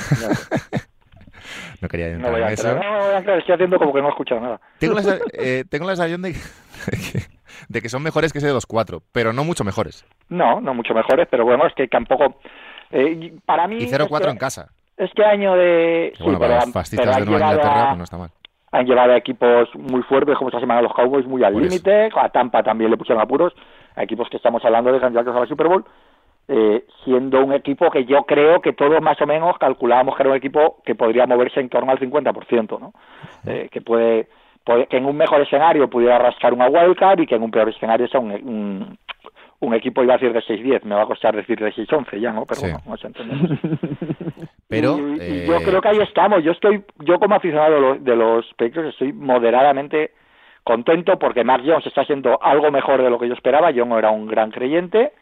no 1.81 1.89
quería 1.89 2.09
entrar 2.09 2.33
no 2.33 2.37
voy 2.37 2.43
a 2.43 2.47
en 2.49 2.53
eso. 2.55 2.75
No, 2.75 2.81
voy 2.81 3.15
a 3.15 3.19
entrar, 3.19 3.39
estoy 3.39 3.55
haciendo 3.55 3.79
como 3.79 3.93
que 3.93 4.01
no 4.01 4.09
he 4.09 4.11
escuchado 4.11 4.41
nada. 4.41 4.61
Tengo 4.79 4.95
la, 4.95 5.19
eh, 5.33 5.65
tengo 5.69 5.87
la 5.87 5.97
sensación 5.97 6.23
de 6.23 6.33
que, 6.33 6.39
de 7.69 7.81
que 7.81 7.89
son 7.89 8.03
mejores 8.03 8.33
que 8.33 8.39
ese 8.39 8.53
2-4, 8.53 9.03
pero 9.13 9.33
no 9.33 9.45
mucho 9.45 9.65
mejores. 9.65 10.07
No, 10.29 10.61
no 10.61 10.75
mucho 10.75 10.95
mejores, 10.95 11.29
pero 11.31 11.45
bueno, 11.45 11.67
es 11.67 11.75
que 11.75 11.89
tampoco... 11.89 12.37
Eh, 12.91 13.35
para 13.45 13.67
mí... 13.67 13.77
Y 13.77 13.87
0-4 13.87 14.21
es 14.21 14.27
en 14.29 14.39
casa. 14.39 14.69
Este 14.97 15.25
año 15.25 15.55
de... 15.55 16.13
Bueno, 16.21 16.39
para 16.39 16.57
los 16.57 16.73
fascistas 16.73 17.17
de 17.17 17.25
Nueva 17.25 17.53
Inglaterra 17.53 17.87
pues 17.89 17.99
no 17.99 18.05
está 18.05 18.19
mal 18.19 18.31
han 18.71 18.87
llevado 18.87 19.13
a 19.13 19.17
equipos 19.17 19.69
muy 19.75 20.03
fuertes 20.03 20.37
como 20.37 20.49
esta 20.49 20.61
semana 20.61 20.83
los 20.83 20.93
Cowboys 20.93 21.27
muy 21.27 21.43
al 21.43 21.55
límite, 21.55 22.11
a 22.15 22.29
Tampa 22.29 22.63
también 22.63 22.91
le 22.91 22.97
pusieron 22.97 23.23
apuros, 23.23 23.55
a 23.97 24.03
equipos 24.03 24.29
que 24.29 24.37
estamos 24.37 24.65
hablando 24.65 24.93
de 24.93 25.01
candidatos 25.01 25.35
a 25.35 25.41
la 25.41 25.47
Super 25.47 25.69
Bowl, 25.69 25.85
eh, 26.49 26.85
siendo 27.05 27.45
un 27.45 27.53
equipo 27.53 27.91
que 27.91 28.05
yo 28.05 28.25
creo 28.25 28.61
que 28.61 28.73
todos 28.73 29.01
más 29.03 29.21
o 29.21 29.27
menos 29.27 29.59
calculábamos 29.59 30.17
que 30.17 30.23
era 30.23 30.31
un 30.31 30.37
equipo 30.37 30.83
que 30.85 30.95
podría 30.95 31.27
moverse 31.27 31.61
en 31.61 31.69
torno 31.69 31.93
al 31.93 31.99
50%, 31.99 32.81
¿no? 32.81 32.93
Eh, 33.47 33.69
que 33.71 33.81
puede, 33.81 34.29
que 34.89 34.97
en 34.97 35.07
un 35.07 35.17
mejor 35.17 35.41
escenario 35.41 35.89
pudiera 35.89 36.19
rascar 36.19 36.53
una 36.53 36.69
wildcard 36.69 37.21
y 37.21 37.27
que 37.27 37.37
en 37.37 37.43
un 37.43 37.51
peor 37.51 37.69
escenario 37.69 38.07
sea 38.09 38.21
un, 38.21 38.33
un, 38.33 38.99
un 39.61 39.75
equipo 39.75 40.03
iba 40.03 40.15
a 40.15 40.19
decir 40.19 40.33
de 40.33 40.41
6-10, 40.41 40.85
me 40.85 40.95
va 40.95 41.03
a 41.03 41.07
costar 41.07 41.35
decir 41.35 41.59
de 41.59 41.73
6-11 41.73 42.21
ya, 42.21 42.33
¿no? 42.33 42.45
Pero 42.47 42.61
sí. 42.61 42.67
bueno, 42.85 43.01
a 43.03 43.07
entender. 43.07 43.59
Pero 44.69 44.99
y, 44.99 45.21
eh... 45.21 45.45
y 45.45 45.49
yo 45.49 45.59
creo 45.63 45.81
que 45.81 45.89
ahí 45.89 45.99
estamos. 45.99 46.45
Yo 46.45 46.53
estoy, 46.53 46.85
yo 47.01 47.19
como 47.19 47.35
aficionado 47.35 47.75
de 47.75 47.81
los, 47.81 48.05
de 48.05 48.17
los 48.17 48.47
Patriots 48.55 48.91
estoy 48.91 49.13
moderadamente 49.13 50.13
contento 50.63 51.19
porque 51.19 51.45
Mark 51.45 51.65
Jones 51.67 51.87
está 51.87 52.03
haciendo 52.03 52.39
algo 52.43 52.71
mejor 52.71 53.03
de 53.03 53.11
lo 53.11 53.19
que 53.19 53.29
yo 53.29 53.35
esperaba. 53.35 53.71
Yo 53.71 53.85
no 53.85 53.99
era 53.99 54.11
un 54.11 54.27
gran 54.27 54.51
creyente. 54.51 55.13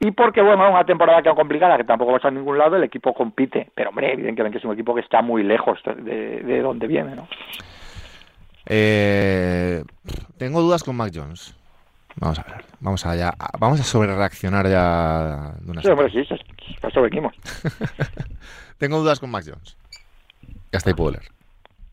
Y 0.00 0.10
porque, 0.10 0.42
bueno, 0.42 0.68
una 0.68 0.84
temporada 0.84 1.22
tan 1.22 1.36
complicada 1.36 1.76
que 1.76 1.84
tampoco 1.84 2.10
va 2.10 2.18
a 2.20 2.30
ningún 2.32 2.58
lado, 2.58 2.74
el 2.74 2.82
equipo 2.82 3.14
compite. 3.14 3.68
Pero, 3.72 3.90
hombre, 3.90 4.12
evidentemente 4.12 4.58
es 4.58 4.64
un 4.64 4.72
equipo 4.72 4.96
que 4.96 5.00
está 5.00 5.22
muy 5.22 5.44
lejos 5.44 5.78
de, 5.84 6.40
de 6.40 6.60
donde 6.60 6.88
viene, 6.88 7.14
¿no? 7.14 7.28
Eh, 8.74 9.84
tengo 10.38 10.62
dudas 10.62 10.82
con 10.82 10.96
Mac 10.96 11.12
Jones. 11.14 11.54
Vamos 12.16 12.38
a 12.38 12.42
ver, 12.42 12.64
vamos 12.80 13.04
a 13.04 13.16
ya, 13.16 13.34
vamos 13.58 13.80
a 13.80 13.82
sobre 13.82 14.14
reaccionar 14.14 14.66
ya 14.66 15.52
de 15.60 15.70
una 15.70 15.82
Sí, 15.82 15.88
hombre, 15.88 16.10
sí. 16.10 16.26
Tengo 18.78 18.98
dudas 18.98 19.20
con 19.20 19.30
Mac 19.30 19.44
Jones. 19.46 19.76
Ya 20.72 20.78
está 20.78 20.88
ahí 20.88 20.94
puedo 20.94 21.10
leer. 21.10 21.24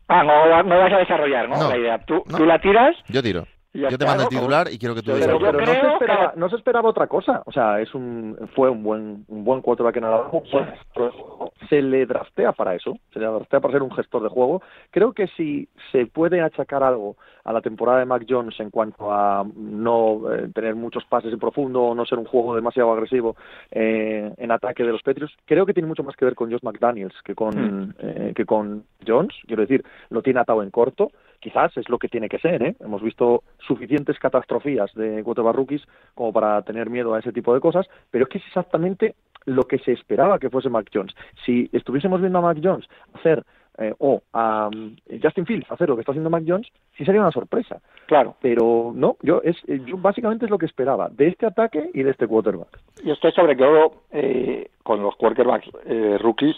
Ah, 0.08 0.24
no, 0.24 0.62
no 0.62 0.78
vas 0.78 0.92
a 0.92 0.96
desarrollar, 0.96 1.50
¿no? 1.50 1.58
No, 1.58 1.68
la 1.68 1.76
idea. 1.76 1.98
¿Tú, 1.98 2.24
no. 2.26 2.38
tú 2.38 2.46
la 2.46 2.58
tiras. 2.58 2.96
Yo 3.08 3.22
tiro. 3.22 3.46
Yo 3.72 3.96
te 3.96 4.04
mando 4.04 4.24
el 4.24 4.28
titular 4.28 4.66
y 4.72 4.78
quiero 4.78 4.94
que 4.96 5.00
tú 5.02 5.12
Pero 5.12 5.16
digas. 5.18 5.32
yo 5.32 5.38
Pero 5.46 5.60
no 5.60 5.66
se, 5.66 5.92
esperaba, 5.92 6.32
que- 6.32 6.40
no 6.40 6.48
se 6.50 6.56
esperaba 6.56 6.88
otra 6.88 7.06
cosa. 7.06 7.42
O 7.46 7.52
sea, 7.52 7.80
es 7.80 7.94
un 7.94 8.36
fue 8.56 8.68
un 8.68 8.82
buen 8.82 9.24
un 9.28 9.44
buen 9.44 9.60
quarterback 9.60 9.96
en 9.96 10.04
Alabama. 10.04 10.30
un 10.32 10.42
buen 10.50 10.66
gestor 10.66 11.04
de 11.04 11.10
juego. 11.10 11.52
Se 11.68 11.80
le 11.80 12.04
draftea 12.04 12.50
para 12.52 12.74
eso. 12.74 12.98
Se 13.12 13.20
le 13.20 13.26
draftea 13.26 13.60
para 13.60 13.72
ser 13.72 13.82
un 13.82 13.92
gestor 13.92 14.24
de 14.24 14.28
juego. 14.28 14.60
Creo 14.90 15.12
que 15.12 15.28
si 15.28 15.68
se 15.92 16.06
puede 16.06 16.40
achacar 16.40 16.82
algo 16.82 17.16
a 17.44 17.52
la 17.52 17.60
temporada 17.60 18.00
de 18.00 18.06
Mac 18.06 18.24
Jones 18.28 18.58
en 18.58 18.70
cuanto 18.70 19.12
a 19.12 19.44
no 19.54 20.32
eh, 20.32 20.48
tener 20.52 20.74
muchos 20.74 21.04
pases 21.04 21.32
en 21.32 21.38
profundo 21.38 21.80
o 21.82 21.94
no 21.94 22.04
ser 22.04 22.18
un 22.18 22.24
juego 22.26 22.56
demasiado 22.56 22.92
agresivo 22.92 23.36
eh, 23.70 24.32
en 24.36 24.50
ataque 24.50 24.82
de 24.82 24.92
los 24.92 25.02
Patriots, 25.02 25.32
creo 25.46 25.64
que 25.64 25.72
tiene 25.74 25.88
mucho 25.88 26.02
más 26.02 26.16
que 26.16 26.24
ver 26.24 26.34
con 26.34 26.50
Josh 26.50 26.62
McDaniels 26.62 27.14
que 27.24 27.34
con, 27.34 27.50
Mm. 27.86 27.94
eh, 28.00 28.32
que 28.34 28.44
con 28.44 28.84
Jones. 29.06 29.34
Quiero 29.46 29.62
decir, 29.62 29.84
lo 30.10 30.22
tiene 30.22 30.40
atado 30.40 30.62
en 30.62 30.70
corto. 30.70 31.10
Quizás 31.40 31.76
es 31.76 31.88
lo 31.88 31.98
que 31.98 32.08
tiene 32.08 32.28
que 32.28 32.38
ser. 32.38 32.62
¿eh? 32.62 32.76
Hemos 32.80 33.02
visto 33.02 33.42
suficientes 33.58 34.18
catastrofías 34.18 34.92
de 34.94 35.22
quarterback 35.24 35.56
rookies 35.56 35.82
como 36.14 36.32
para 36.32 36.62
tener 36.62 36.90
miedo 36.90 37.14
a 37.14 37.18
ese 37.18 37.32
tipo 37.32 37.54
de 37.54 37.60
cosas, 37.60 37.86
pero 38.10 38.24
es 38.24 38.30
que 38.30 38.38
es 38.38 38.46
exactamente 38.46 39.14
lo 39.46 39.64
que 39.64 39.78
se 39.78 39.92
esperaba 39.92 40.38
que 40.38 40.50
fuese 40.50 40.68
Mac 40.68 40.88
Jones. 40.92 41.14
Si 41.44 41.68
estuviésemos 41.72 42.20
viendo 42.20 42.38
a 42.38 42.42
Mac 42.42 42.58
Jones 42.62 42.86
hacer 43.14 43.44
eh, 43.78 43.94
o 43.98 44.22
a 44.32 44.68
um, 44.68 44.96
Justin 45.22 45.46
Fields 45.46 45.70
hacer 45.70 45.88
lo 45.88 45.96
que 45.96 46.00
está 46.00 46.12
haciendo 46.12 46.30
Mac 46.30 46.44
Jones, 46.46 46.68
sí 46.96 47.04
sería 47.04 47.20
una 47.20 47.32
sorpresa. 47.32 47.80
Claro. 48.06 48.36
Pero 48.40 48.92
no, 48.94 49.16
yo 49.22 49.40
es 49.42 49.56
eh, 49.66 49.80
yo 49.86 49.96
básicamente 49.96 50.44
es 50.44 50.50
lo 50.50 50.58
que 50.58 50.66
esperaba 50.66 51.08
de 51.08 51.28
este 51.28 51.46
ataque 51.46 51.90
y 51.94 52.02
de 52.02 52.10
este 52.10 52.26
quarterback. 52.26 52.78
Y 53.02 53.10
estoy 53.10 53.32
sobre 53.32 53.56
todo 53.56 54.02
eh, 54.12 54.70
con 54.82 55.02
los 55.02 55.16
quarterbacks 55.16 55.70
eh, 55.86 56.18
rookies. 56.20 56.56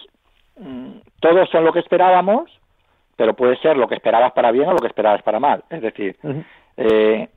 mm, 0.58 0.98
todos 1.20 1.48
son 1.50 1.64
lo 1.64 1.72
que 1.72 1.80
esperábamos, 1.80 2.50
pero 3.22 3.34
puede 3.34 3.54
ser 3.58 3.76
lo 3.76 3.86
que 3.86 3.94
esperabas 3.94 4.32
para 4.32 4.50
bien 4.50 4.68
o 4.68 4.72
lo 4.72 4.80
que 4.80 4.88
esperabas 4.88 5.22
para 5.22 5.38
mal. 5.38 5.62
Es 5.70 5.80
decir, 5.80 6.16
eh, 6.76 7.28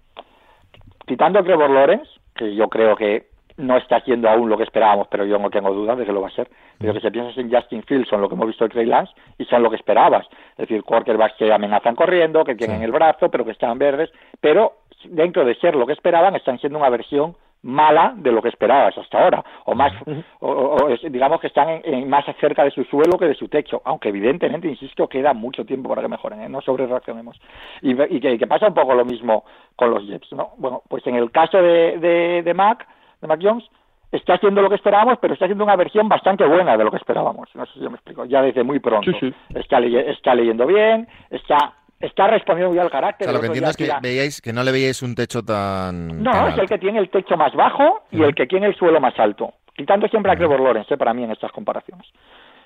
quitando 1.05 1.37
a 1.37 1.43
Trevor 1.43 1.69
Lawrence, 1.69 2.09
que 2.33 2.55
yo 2.55 2.67
creo 2.69 2.95
que 2.95 3.27
no 3.57 3.77
está 3.77 3.97
haciendo 3.97 4.27
aún 4.27 4.49
lo 4.49 4.57
que 4.57 4.63
esperábamos, 4.63 5.07
pero 5.11 5.25
yo 5.25 5.37
no 5.37 5.51
tengo 5.51 5.71
dudas 5.71 5.95
de 5.99 6.03
que 6.07 6.11
lo 6.11 6.21
va 6.21 6.29
a 6.29 6.31
ser. 6.31 6.49
Pero 6.79 6.91
que 6.95 7.01
si 7.01 7.11
piensas 7.11 7.37
en 7.37 7.51
Justin 7.53 7.83
Fields, 7.83 8.09
son 8.09 8.19
lo 8.19 8.27
que 8.27 8.33
hemos 8.33 8.47
visto 8.47 8.65
en 8.65 8.71
Trey 8.71 8.87
Lance 8.87 9.13
y 9.37 9.45
son 9.45 9.61
lo 9.61 9.69
que 9.69 9.75
esperabas. 9.75 10.25
Es 10.53 10.67
decir, 10.67 10.81
quarterbacks 10.81 11.35
que 11.37 11.53
amenazan 11.53 11.93
corriendo, 11.95 12.43
que 12.43 12.55
tienen 12.55 12.79
Sí. 12.79 12.85
el 12.85 12.91
brazo, 12.91 13.29
pero 13.29 13.45
que 13.45 13.51
están 13.51 13.77
verdes. 13.77 14.09
Pero 14.41 14.77
dentro 15.03 15.45
de 15.45 15.53
ser 15.59 15.75
lo 15.75 15.85
que 15.85 15.93
esperaban, 15.93 16.35
están 16.35 16.57
siendo 16.57 16.79
una 16.79 16.89
versión 16.89 17.35
mala 17.65 18.13
de 18.15 18.31
lo 18.31 18.41
que 18.43 18.49
esperabas 18.49 18.95
hasta 18.97 19.17
ahora. 19.23 19.43
O 19.65 19.73
más, 19.73 19.91
o, 20.39 20.49
o- 20.49 21.09
digamos 21.09 21.39
que 21.41 21.47
están 21.47 21.67
en- 21.69 21.81
en 21.93 22.07
más 22.09 22.23
cerca 22.39 22.63
de 22.63 22.69
su 22.71 22.83
suelo 22.85 23.17
que 23.17 23.25
de 23.25 23.33
su 23.33 23.47
techo. 23.47 23.81
Aunque 23.85 24.09
evidentemente, 24.09 24.67
insisto, 24.67 25.07
queda 25.09 25.33
mucho 25.33 25.65
tiempo 25.65 25.89
para 25.89 26.03
que 26.03 26.07
mejoren, 26.07 26.41
¿eh? 26.41 26.49
no 26.49 26.61
sobre 26.61 26.85
reaccionemos. 26.85 27.39
Y, 27.81 27.91
y 28.15 28.19
que, 28.19 28.37
que 28.37 28.47
pasa 28.47 28.67
un 28.67 28.73
poco 28.75 28.93
lo 28.93 29.03
mismo 29.03 29.43
con 29.75 29.89
los 29.89 30.05
Jets, 30.05 30.31
¿no? 30.33 30.51
Bueno, 30.57 30.83
pues 30.87 31.05
en 31.07 31.15
el 31.15 31.31
caso 31.31 31.57
de, 31.61 31.97
de, 31.97 32.43
de 32.43 32.53
Mac, 32.53 32.87
de 33.21 33.27
Mac 33.27 33.39
Jones, 33.41 33.65
está 34.11 34.35
haciendo 34.35 34.61
lo 34.61 34.69
que 34.69 34.75
esperábamos, 34.75 35.17
pero 35.19 35.33
está 35.33 35.45
haciendo 35.45 35.63
una 35.63 35.75
versión 35.75 36.07
bastante 36.07 36.45
buena 36.45 36.77
de 36.77 36.83
lo 36.83 36.91
que 36.91 36.97
esperábamos. 36.97 37.49
No 37.55 37.65
sé 37.65 37.73
si 37.73 37.79
yo 37.79 37.89
me 37.89 37.95
explico, 37.95 38.25
ya 38.25 38.41
desde 38.43 38.63
muy 38.63 38.79
pronto. 38.79 39.11
Sí, 39.11 39.17
sí. 39.19 39.33
Está, 39.55 39.79
está 39.79 40.35
leyendo 40.35 40.67
bien, 40.67 41.07
está 41.31 41.73
está 42.05 42.27
respondiendo 42.27 42.71
bien 42.71 42.81
al 42.81 42.87
O 42.87 42.91
carácter. 42.91 43.25
sea, 43.25 43.33
lo 43.33 43.39
que 43.39 43.47
entiendo 43.47 43.69
es 43.69 43.77
que 43.77 43.85
tira- 43.85 43.99
veíais, 44.01 44.41
que 44.41 44.53
no 44.53 44.63
le 44.63 44.71
veíais 44.71 45.01
un 45.01 45.15
techo 45.15 45.43
tan. 45.43 46.21
no, 46.23 46.31
tan 46.31 46.51
es 46.53 46.57
el 46.59 46.67
que 46.69 46.77
tiene 46.77 46.99
el 46.99 47.09
techo 47.09 47.35
más 47.37 47.53
bajo 47.53 48.03
y 48.11 48.21
el 48.23 48.33
que 48.35 48.45
tiene 48.47 48.67
el 48.67 48.75
suelo 48.75 48.99
más 48.99 49.17
alto. 49.19 49.53
Quitando 49.75 50.07
siempre 50.07 50.31
a 50.31 50.35
Trevor 50.37 50.59
Lawrence, 50.61 50.93
¿eh? 50.93 50.97
para 50.97 51.13
mí, 51.13 51.23
en 51.23 51.31
estas 51.31 51.51
comparaciones. 51.51 52.07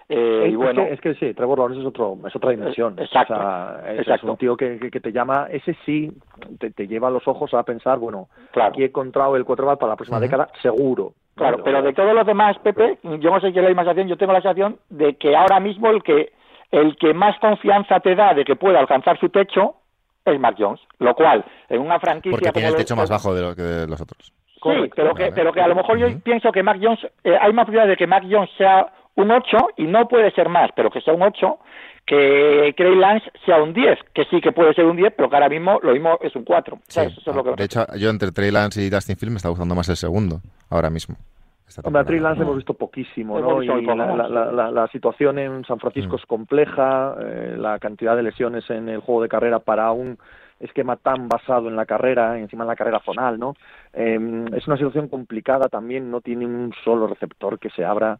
Eh, 0.07 0.43
Es, 0.45 0.51
y 0.53 0.55
bueno, 0.55 0.81
es, 0.83 0.99
que, 1.01 1.09
es 1.11 1.17
que 1.19 1.27
sí, 1.27 1.33
Trevor 1.35 1.59
Lawrence 1.59 1.81
es, 1.81 1.87
otro, 1.87 2.17
es 2.27 2.35
otra 2.35 2.51
dimensión. 2.51 2.95
Eh, 2.99 3.03
exacto, 3.03 3.33
O 3.33 3.37
sea, 3.37 3.81
es, 3.87 3.93
es 3.93 3.99
exacto. 4.01 4.31
un 4.31 4.37
tío 4.37 4.57
que, 4.57 4.79
que, 4.79 4.89
que 4.91 4.99
te 4.99 5.11
llama, 5.11 5.47
ese 5.51 5.75
sí, 5.85 6.11
te, 6.59 6.71
te 6.71 6.87
lleva 6.87 7.09
los 7.11 7.27
ojos 7.27 7.53
a 7.53 7.63
pensar, 7.63 7.97
bueno, 7.99 8.27
Claro. 8.51 8.69
aquí 8.71 8.81
he 8.83 8.87
encontrado 8.87 9.35
el 9.35 9.45
quarterback 9.45 9.79
para 9.79 9.91
la 9.91 9.95
próxima 9.95 10.19
década, 10.19 10.49
seguro. 10.61 11.13
Claro, 11.35 11.63
pero 11.63 11.81
de 11.81 11.93
todos 11.93 12.13
los 12.13 12.25
demás, 12.27 12.57
Pepe, 12.59 12.97
yo 13.03 13.29
no 13.31 13.39
sé 13.39 13.53
qué 13.53 13.59
es 13.59 13.63
la 13.65 13.73
sensación, 13.75 14.07
yo 14.07 14.17
tengo 14.17 14.33
la 14.33 14.41
sensación 14.41 14.77
de 14.89 15.15
que 15.15 15.35
ahora 15.35 15.59
mismo 15.59 15.89
el 15.89 16.03
que 16.03 16.33
el 16.71 16.95
que 16.97 17.13
más 17.13 17.37
confianza 17.39 17.99
te 17.99 18.15
da 18.15 18.33
de 18.33 18.43
que 18.45 18.55
pueda 18.55 18.79
alcanzar 18.79 19.19
su 19.19 19.29
techo 19.29 19.75
es 20.25 20.39
Mac 20.39 20.55
Jones, 20.57 20.79
lo 20.99 21.15
cual 21.15 21.43
en 21.69 21.81
una 21.81 21.99
franquicia 21.99 22.31
Porque 22.31 22.51
tiene 22.51 22.67
el 22.69 22.75
techo 22.75 22.93
los- 22.95 23.03
más 23.03 23.09
bajo 23.09 23.33
de 23.33 23.41
lo 23.41 23.55
que 23.55 23.61
de 23.63 23.87
los 23.87 23.99
otros. 24.01 24.31
Sí, 24.53 24.59
Correcto. 24.59 24.93
pero 24.95 25.13
que, 25.15 25.31
pero 25.31 25.53
que 25.53 25.61
a 25.61 25.67
lo 25.67 25.75
mejor 25.75 25.97
yo 25.97 26.07
pienso 26.19 26.51
que 26.51 26.61
Mac 26.61 26.77
Jones, 26.81 26.99
eh, 27.23 27.35
hay 27.39 27.53
más 27.53 27.65
posibilidades 27.65 27.91
de 27.91 27.97
que 27.97 28.07
Mac 28.07 28.23
Jones 28.29 28.49
sea 28.57 28.91
un 29.15 29.31
8 29.31 29.57
y 29.77 29.83
no 29.85 30.07
puede 30.07 30.31
ser 30.31 30.49
más, 30.49 30.69
pero 30.75 30.89
que 30.91 31.01
sea 31.01 31.13
un 31.13 31.21
8, 31.23 31.59
que 32.05 32.73
Trey 32.75 32.95
Lance 32.95 33.25
sea 33.45 33.61
un 33.61 33.73
10, 33.73 33.97
que 34.13 34.25
sí 34.25 34.41
que 34.41 34.51
puede 34.51 34.73
ser 34.73 34.85
un 34.85 34.97
10, 34.97 35.13
pero 35.15 35.29
que 35.29 35.35
ahora 35.35 35.49
mismo 35.49 35.79
lo 35.81 35.93
mismo 35.93 36.17
es 36.21 36.35
un 36.35 36.43
4. 36.43 36.77
Sí. 36.87 36.93
¿sabes? 36.93 37.17
Eso 37.17 37.29
es 37.31 37.35
lo 37.35 37.43
que 37.43 37.51
De 37.55 37.63
hecho, 37.63 37.85
yo 37.97 38.09
entre 38.09 38.31
Trey 38.31 38.51
Lance 38.51 38.81
y 38.81 38.89
Dustin 38.89 39.15
Field 39.17 39.31
me 39.31 39.37
está 39.37 39.49
gustando 39.49 39.75
más 39.75 39.87
el 39.89 39.95
segundo, 39.97 40.41
ahora 40.69 40.89
mismo. 40.89 41.15
Esta 41.69 41.81
Hombre, 41.85 42.01
a 42.01 42.03
Trey. 42.05 42.19
Lance 42.19 42.41
hemos 42.41 42.55
visto 42.57 42.73
poquísimo, 42.73 43.39
¿no? 43.39 43.59
visto 43.59 43.79
Y 43.79 43.85
la, 43.85 43.95
la, 43.95 44.51
la, 44.51 44.71
la- 44.71 44.87
situación 44.87 45.37
en 45.39 45.63
San 45.65 45.79
Francisco 45.79 46.15
Mm. 46.15 46.19
es 46.19 46.25
compleja, 46.25 47.15
eh, 47.21 47.55
la 47.57 47.77
cantidad 47.79 48.15
de 48.15 48.23
lesiones 48.23 48.67
en 48.71 48.89
el 48.89 48.99
juego 48.99 49.21
de 49.21 49.29
carrera 49.29 49.59
para 49.59 49.91
un 49.91 50.17
esquema 50.59 50.97
tan 50.97 51.29
basado 51.29 51.69
en 51.69 51.75
la 51.75 51.85
carrera, 51.85 52.37
encima 52.37 52.63
en 52.63 52.67
la 52.69 52.75
carrera 52.75 52.99
zonal, 53.05 53.39
¿no? 53.39 53.53
Eh, 53.93 54.19
es 54.53 54.67
una 54.67 54.75
situación 54.77 55.07
complicada 55.07 55.69
también, 55.69 56.09
no 56.11 56.19
tiene 56.21 56.45
un 56.45 56.73
solo 56.83 57.07
receptor 57.07 57.59
que 57.59 57.69
se 57.69 57.85
abra 57.85 58.17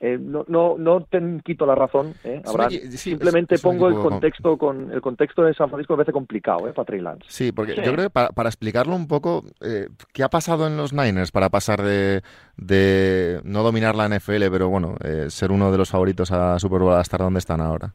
eh, 0.00 0.16
no, 0.20 0.44
no, 0.48 0.76
no 0.78 1.00
te 1.02 1.20
quito 1.44 1.66
la 1.66 1.74
razón, 1.74 2.14
¿eh? 2.24 2.40
Abraham. 2.46 2.70
sí, 2.70 2.96
simplemente 2.98 3.54
es- 3.56 3.60
es 3.60 3.64
un 3.64 3.72
pongo 3.72 3.88
el 3.88 3.94
con- 3.94 4.02
contexto 4.10 4.56
con 4.56 4.90
el 4.92 5.00
contexto 5.00 5.42
de 5.42 5.54
San 5.54 5.68
Francisco 5.68 5.94
me 5.94 5.98
parece 5.98 6.12
complicado, 6.12 6.68
¿eh? 6.68 6.72
Para 6.72 6.86
Trey 6.86 7.00
Lance. 7.00 7.24
Sí, 7.28 7.50
porque 7.52 7.72
Sí. 7.74 7.82
yo 7.84 7.92
creo 7.92 8.04
que 8.06 8.10
para, 8.10 8.28
para 8.30 8.48
explicarlo 8.48 8.94
un 8.94 9.08
poco, 9.08 9.42
eh, 9.60 9.88
¿qué 10.12 10.22
ha 10.22 10.28
pasado 10.28 10.66
en 10.66 10.76
los 10.76 10.92
Niners 10.92 11.32
para 11.32 11.48
pasar 11.48 11.82
de, 11.82 12.22
de 12.56 13.40
no 13.44 13.62
dominar 13.62 13.94
la 13.94 14.06
NFL, 14.08 14.50
pero 14.50 14.68
bueno, 14.68 14.94
eh, 15.04 15.26
ser 15.30 15.50
uno 15.52 15.70
de 15.72 15.78
los 15.78 15.90
favoritos 15.90 16.30
a 16.32 16.58
Super 16.58 16.80
Bowl 16.80 16.94
hasta 16.94 17.16
donde 17.18 17.38
están 17.38 17.60
ahora? 17.60 17.92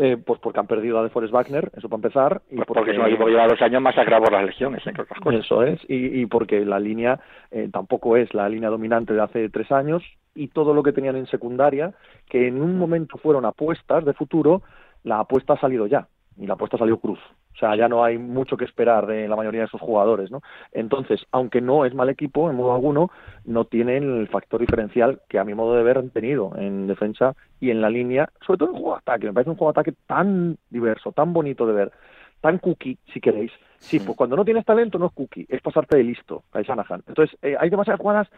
Eh, 0.00 0.16
pues 0.16 0.38
porque 0.40 0.60
han 0.60 0.68
perdido 0.68 1.00
a 1.00 1.02
DeForest 1.02 1.32
Wagner, 1.32 1.72
eso 1.76 1.88
para 1.88 1.96
empezar, 1.98 2.42
y 2.52 2.54
Pues 2.56 2.68
porque 2.68 2.92
es 2.92 2.98
un 2.98 3.06
equipo 3.06 3.24
que 3.24 3.32
lleva 3.32 3.48
dos 3.48 3.60
años 3.60 3.82
masacrado 3.82 4.22
por 4.22 4.32
las 4.32 4.44
lesiones, 4.46 4.86
entre 4.86 5.02
otras 5.02 5.18
cosas. 5.18 5.40
Eso 5.44 5.64
es, 5.64 5.80
y, 5.88 6.20
y 6.20 6.26
porque 6.26 6.64
la 6.64 6.78
línea 6.78 7.18
eh, 7.50 7.68
tampoco 7.72 8.16
es 8.16 8.32
la 8.32 8.48
línea 8.48 8.68
dominante 8.70 9.12
de 9.12 9.20
hace 9.22 9.48
tres 9.48 9.72
años 9.72 10.04
y 10.38 10.48
todo 10.48 10.72
lo 10.72 10.82
que 10.82 10.92
tenían 10.92 11.16
en 11.16 11.26
secundaria, 11.26 11.92
que 12.28 12.46
en 12.46 12.62
un 12.62 12.78
momento 12.78 13.18
fueron 13.18 13.44
apuestas 13.44 14.04
de 14.04 14.14
futuro, 14.14 14.62
la 15.02 15.20
apuesta 15.20 15.54
ha 15.54 15.60
salido 15.60 15.86
ya 15.86 16.06
y 16.36 16.46
la 16.46 16.54
apuesta 16.54 16.78
salió 16.78 16.98
cruz. 16.98 17.18
O 17.54 17.58
sea, 17.58 17.74
ya 17.74 17.88
no 17.88 18.04
hay 18.04 18.18
mucho 18.18 18.56
que 18.56 18.64
esperar 18.64 19.08
de 19.08 19.26
la 19.26 19.34
mayoría 19.34 19.62
de 19.62 19.66
esos 19.66 19.80
jugadores, 19.80 20.30
¿no? 20.30 20.42
Entonces, 20.70 21.26
aunque 21.32 21.60
no 21.60 21.84
es 21.84 21.92
mal 21.92 22.08
equipo 22.08 22.48
en 22.48 22.56
modo 22.56 22.72
alguno, 22.72 23.10
no 23.44 23.64
tienen 23.64 24.20
el 24.20 24.28
factor 24.28 24.60
diferencial 24.60 25.22
que 25.28 25.40
a 25.40 25.44
mi 25.44 25.54
modo 25.54 25.74
de 25.74 25.82
ver 25.82 25.98
han 25.98 26.10
tenido 26.10 26.52
en 26.56 26.86
defensa 26.86 27.34
y 27.58 27.70
en 27.70 27.80
la 27.80 27.90
línea, 27.90 28.28
sobre 28.46 28.58
todo 28.58 28.68
en 28.68 28.76
juego 28.76 28.92
de 28.92 28.98
ataque. 28.98 29.26
Me 29.26 29.32
parece 29.32 29.50
un 29.50 29.56
juego 29.56 29.72
de 29.72 29.80
ataque 29.80 29.96
tan 30.06 30.56
diverso, 30.70 31.10
tan 31.10 31.32
bonito 31.32 31.66
de 31.66 31.72
ver, 31.72 31.92
tan 32.40 32.58
cookie, 32.58 32.96
si 33.12 33.20
queréis. 33.20 33.50
Sí, 33.78 34.00
pues 34.00 34.16
cuando 34.16 34.36
no 34.36 34.44
tienes 34.44 34.64
talento 34.64 34.98
no 34.98 35.06
es 35.06 35.12
cookie, 35.12 35.46
es 35.48 35.62
pasarte 35.62 35.96
de 35.96 36.04
listo, 36.04 36.42
a 36.52 36.60
Shanahan. 36.62 37.02
Entonces, 37.06 37.38
eh, 37.42 37.56
hay 37.58 37.70
demasiadas 37.70 38.00
jugadas 38.00 38.28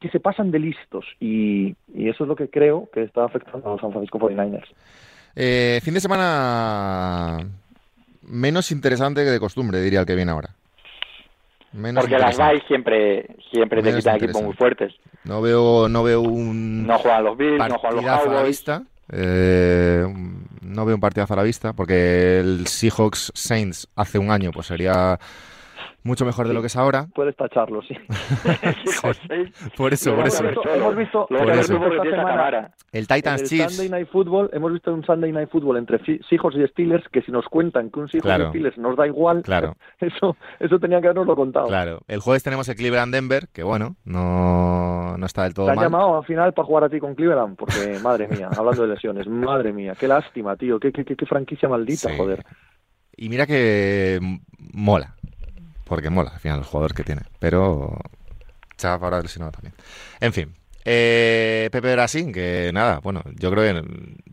que 0.00 0.08
se 0.10 0.20
pasan 0.20 0.50
de 0.50 0.58
listos 0.58 1.04
y, 1.20 1.74
y 1.94 2.08
eso 2.08 2.24
es 2.24 2.28
lo 2.28 2.36
que 2.36 2.48
creo 2.48 2.88
que 2.92 3.02
está 3.02 3.24
afectando 3.24 3.68
a 3.68 3.72
los 3.72 3.80
San 3.80 3.92
Francisco 3.92 4.18
49ers. 4.18 4.68
Eh, 5.34 5.80
fin 5.82 5.94
de 5.94 6.00
semana 6.00 7.38
menos 8.22 8.72
interesante 8.72 9.22
que 9.24 9.30
de 9.30 9.40
costumbre, 9.40 9.80
diría 9.80 10.00
el 10.00 10.06
que 10.06 10.14
viene 10.14 10.32
ahora. 10.32 10.50
Menos 11.72 12.04
Porque 12.04 12.18
las 12.18 12.36
vais 12.38 12.62
siempre, 12.66 13.26
siempre 13.50 13.82
te 13.82 13.94
quitan 13.94 14.16
equipos 14.16 14.42
muy 14.42 14.54
fuertes. 14.54 14.94
No 15.24 15.42
veo, 15.42 15.88
no 15.88 16.02
veo 16.02 16.22
un 16.22 16.86
No 16.86 16.98
juegan 16.98 17.24
los 17.24 17.36
Bills, 17.36 17.58
no 17.58 17.78
juegan 17.78 17.96
los 17.96 18.04
partidazo 18.04 18.22
a 18.22 18.24
la 18.24 18.24
Cowboys. 18.32 18.46
vista. 18.48 18.82
Eh, 19.12 20.06
no 20.66 20.84
veo 20.84 20.96
un 20.96 21.00
partidazo 21.00 21.34
a 21.34 21.36
la 21.36 21.42
vista 21.42 21.72
porque 21.72 22.40
el 22.40 22.66
Seahawks 22.66 23.32
Saints 23.34 23.88
hace 23.96 24.18
un 24.18 24.30
año 24.30 24.50
pues 24.52 24.66
sería 24.66 25.18
mucho 26.06 26.24
mejor 26.24 26.48
de 26.48 26.54
lo 26.54 26.60
que 26.60 26.68
es 26.68 26.76
ahora. 26.76 27.06
Puedes 27.14 27.36
tacharlo, 27.36 27.82
sí. 27.82 27.94
Por 29.76 29.92
eso, 29.92 30.14
por 30.14 30.26
eso. 30.26 30.44
Hemos 30.74 30.96
visto- 30.96 31.26
por 31.26 31.50
eso. 31.50 31.76
esta 31.76 32.02
semana-. 32.04 32.70
El 32.92 33.06
Titans 33.06 33.40
en 33.40 33.44
el 33.44 33.48
Chiefs. 33.48 33.76
Sunday 33.76 33.90
Night 33.90 34.08
Football 34.10 34.50
hemos 34.52 34.72
visto 34.72 34.92
un 34.92 35.04
Sunday 35.04 35.32
Night 35.32 35.50
Football 35.50 35.76
entre 35.78 35.98
Seahawks 36.04 36.56
y 36.56 36.66
Steelers 36.68 37.04
que 37.12 37.22
si 37.22 37.30
nos 37.32 37.44
cuentan 37.46 37.90
que 37.90 38.00
un 38.00 38.08
Seahawks 38.08 38.24
Claro. 38.24 38.44
y 38.44 38.48
Steelers 38.50 38.78
nos 38.78 38.96
da 38.96 39.06
igual, 39.06 39.42
Claro. 39.42 39.76
eso 40.00 40.36
eso 40.60 40.78
tenían 40.78 41.00
que 41.02 41.08
habernoslo 41.08 41.36
contado. 41.36 41.66
Claro. 41.66 42.00
El 42.08 42.20
jueves 42.20 42.42
tenemos 42.42 42.68
el 42.68 42.76
Cleveland 42.76 43.12
Denver, 43.12 43.48
que 43.52 43.62
bueno, 43.62 43.96
no, 44.04 45.16
no 45.18 45.26
está 45.26 45.42
del 45.44 45.54
todo 45.54 45.66
Te 45.66 45.72
han 45.72 45.76
mal. 45.76 45.84
llamado 45.86 46.18
al 46.18 46.24
final 46.24 46.52
para 46.54 46.66
jugar 46.66 46.84
a 46.84 46.88
ti 46.88 46.98
con 47.00 47.14
Cleveland, 47.14 47.56
porque 47.56 47.98
madre 48.02 48.28
mía, 48.28 48.48
hablando 48.56 48.82
de 48.82 48.88
lesiones, 48.88 49.26
madre 49.26 49.72
mía, 49.72 49.94
qué 49.98 50.08
lástima, 50.08 50.56
tío, 50.56 50.78
qué, 50.78 50.92
qué, 50.92 51.04
qué, 51.04 51.16
qué 51.16 51.26
franquicia 51.26 51.68
maldita, 51.68 52.08
Sí. 52.10 52.16
joder. 52.16 52.44
Y 53.18 53.30
mira 53.30 53.46
que 53.46 54.20
mola. 54.74 55.15
Porque 55.86 56.10
mola, 56.10 56.30
al 56.34 56.40
final, 56.40 56.58
el 56.58 56.64
jugador 56.64 56.94
que 56.94 57.04
tiene. 57.04 57.22
Pero. 57.38 57.98
Chav 58.76 59.02
ahora 59.02 59.22
lesionado 59.22 59.52
también. 59.52 59.72
En 60.20 60.32
fin. 60.32 60.54
Eh, 60.84 61.68
Pepe 61.72 61.92
Brasín, 61.92 62.32
que 62.32 62.70
nada, 62.72 63.00
bueno, 63.00 63.22
yo 63.34 63.50
creo 63.50 63.64
que 63.64 63.82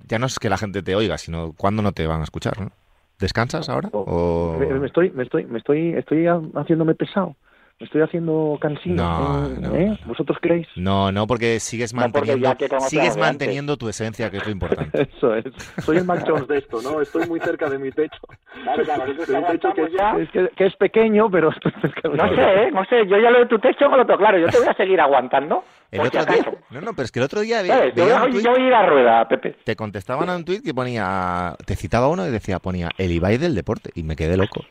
ya 0.07 0.19
no 0.19 0.27
es 0.27 0.37
que 0.37 0.49
la 0.49 0.57
gente 0.57 0.83
te 0.83 0.95
oiga, 0.95 1.17
sino 1.17 1.53
cuándo 1.53 1.81
no 1.81 1.93
te 1.93 2.05
van 2.05 2.21
a 2.21 2.25
escuchar, 2.25 2.59
¿no? 2.61 2.71
¿Descansas 3.19 3.69
ahora? 3.69 3.89
O... 3.93 4.57
Me, 4.59 4.85
estoy, 4.85 5.09
me 5.11 5.23
estoy, 5.23 5.45
me 5.45 5.57
estoy, 5.57 5.93
estoy 5.93 6.27
ha- 6.27 6.41
haciéndome 6.55 6.93
pesado, 6.93 7.35
me 7.79 7.85
estoy 7.85 8.01
haciendo 8.01 8.57
cansino. 8.61 8.95
No, 8.95 9.45
¿eh? 9.47 9.57
no, 9.59 9.75
¿Eh? 9.75 9.85
no. 9.87 9.97
¿Vosotros 10.07 10.37
creéis? 10.41 10.67
No, 10.75 11.11
no, 11.11 11.27
porque 11.27 11.59
sigues 11.59 11.93
No, 11.93 12.01
porque 12.11 12.35
manteniendo, 12.37 12.79
sigues 12.87 13.17
manteniendo 13.17 13.77
tu 13.77 13.89
esencia, 13.89 14.29
que 14.29 14.37
es 14.37 14.45
lo 14.45 14.51
importante. 14.51 15.09
Eso 15.17 15.35
es. 15.35 15.45
Soy 15.83 15.97
el 15.97 16.05
Mac 16.05 16.23
Jones 16.27 16.47
de 16.47 16.59
esto, 16.59 16.81
¿no? 16.81 17.01
Estoy 17.01 17.27
muy 17.27 17.39
cerca 17.41 17.69
de 17.69 17.77
mi 17.79 17.91
techo. 17.91 18.19
Claro, 18.63 18.83
claro, 18.83 19.05
techo 19.47 19.73
que, 19.73 19.89
ya. 19.97 20.11
es, 20.17 20.29
que, 20.31 20.49
que 20.55 20.65
es 20.67 20.75
pequeño, 20.77 21.29
pero 21.29 21.49
estoy 21.49 21.71
cerca 21.81 22.07
de 22.09 22.15
No 22.15 22.23
mi 22.25 22.35
sé, 22.35 22.41
¿eh? 22.63 22.71
no 22.71 22.85
sé, 22.85 23.07
yo 23.07 23.17
ya 23.19 23.29
lo 23.31 23.39
de 23.39 23.45
tu 23.47 23.59
techo 23.59 23.89
no 23.89 23.97
lo 23.97 24.05
tengo 24.05 24.19
claro, 24.19 24.37
yo 24.37 24.47
te 24.47 24.59
voy 24.59 24.67
a 24.67 24.73
seguir 24.75 25.01
aguantando. 25.01 25.63
El 25.91 26.01
si 26.01 26.07
otro 26.07 26.25
día, 26.25 26.45
no, 26.71 26.81
no, 26.81 26.91
pero 26.93 27.03
es 27.03 27.11
que 27.11 27.19
el 27.19 27.25
otro 27.25 27.41
día 27.41 27.61
ve- 27.61 27.67
¿Sabes? 27.67 27.93
Yo, 27.95 28.05
veía 28.05 28.19
voy 28.19 28.29
un 28.29 28.35
a- 28.35 28.39
tuit- 28.39 28.43
yo 28.45 28.51
voy 28.51 28.61
a 28.61 28.67
ir 28.67 28.73
a 28.73 28.85
rueda, 28.87 29.27
Pepe. 29.27 29.55
te 29.63 29.75
contestaban 29.75 30.29
a 30.29 30.35
un 30.37 30.45
tuit 30.45 30.63
que 30.63 30.73
ponía, 30.73 31.55
te 31.65 31.75
citaba 31.75 32.07
uno 32.07 32.25
y 32.27 32.31
decía, 32.31 32.59
ponía 32.59 32.89
el 32.97 33.11
Ibai 33.11 33.37
del 33.37 33.53
deporte, 33.55 33.89
y 33.93 34.03
me 34.03 34.15
quedé 34.15 34.37
loco. 34.37 34.63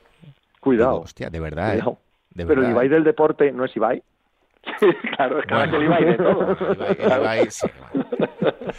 Cuidado. 0.61 0.93
Digo, 0.93 1.03
hostia, 1.05 1.29
de 1.31 1.41
verdad, 1.41 1.77
¿eh? 1.77 1.83
De 2.35 2.47
Pero 2.47 2.69
Ibai 2.69 2.87
¿eh? 2.87 2.91
del 2.91 3.05
deporte 3.05 3.53
no 3.53 3.65
es 3.65 3.77
Ibai. 3.77 4.03
claro, 5.17 5.41
es 5.41 5.47
que 5.47 5.55
Bueno. 5.55 5.57
ahora 5.57 5.71
que 5.71 5.77
el 5.77 5.83
Ibai 5.85 6.05
de 6.05 6.15
todo. 6.17 6.57
Ibai- 6.57 6.97
el 6.99 7.21
Ibai, 7.21 7.51
sí, 7.51 7.67
bueno. 7.93 8.07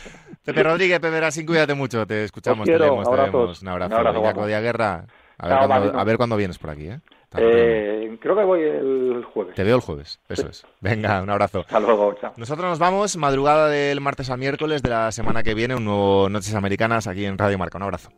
Pepe 0.45 0.63
Rodríguez, 0.63 0.99
Pepe 0.99 1.17
Brasín, 1.17 1.45
cuídate 1.45 1.73
mucho, 1.73 2.05
te 2.05 2.25
escuchamos, 2.25 2.61
Os 2.61 2.65
te 2.73 2.77
leemos, 2.77 3.09
te 3.09 3.15
vemos. 3.15 3.61
Un 3.61 3.67
abrazo. 3.69 3.95
Un 3.95 4.01
abrazo. 4.01 4.33
Claudia 4.33 4.59
Guerra, 4.59 5.05
a 5.37 5.67
ver, 5.79 5.95
a 5.95 6.03
ver 6.03 6.17
cuándo 6.17 6.35
vienes 6.35 6.57
por 6.59 6.69
aquí, 6.69 6.87
¿eh? 6.87 6.99
Eh, 7.35 8.17
creo 8.21 8.35
que 8.35 8.43
voy 8.43 8.61
el 8.61 9.23
jueves. 9.33 9.55
Te 9.55 9.63
veo 9.63 9.75
el 9.77 9.81
jueves, 9.81 10.19
eso 10.29 10.47
es. 10.49 10.65
Venga, 10.81 11.21
un 11.23 11.29
abrazo. 11.31 11.61
Hasta 11.61 11.79
luego, 11.79 12.13
chao. 12.21 12.33
Nosotros 12.37 12.69
nos 12.69 12.77
vamos 12.77 13.17
madrugada 13.17 13.69
del 13.69 14.01
martes 14.01 14.29
al 14.29 14.37
miércoles 14.37 14.83
de 14.83 14.89
la 14.89 15.11
semana 15.11 15.41
que 15.43 15.53
viene, 15.55 15.75
un 15.75 15.85
nuevo 15.85 16.29
Noches 16.29 16.53
Americanas 16.53 17.07
aquí 17.07 17.25
en 17.25 17.37
Radio 17.37 17.57
Marca. 17.57 17.77
Un 17.77 17.83
abrazo. 17.85 18.11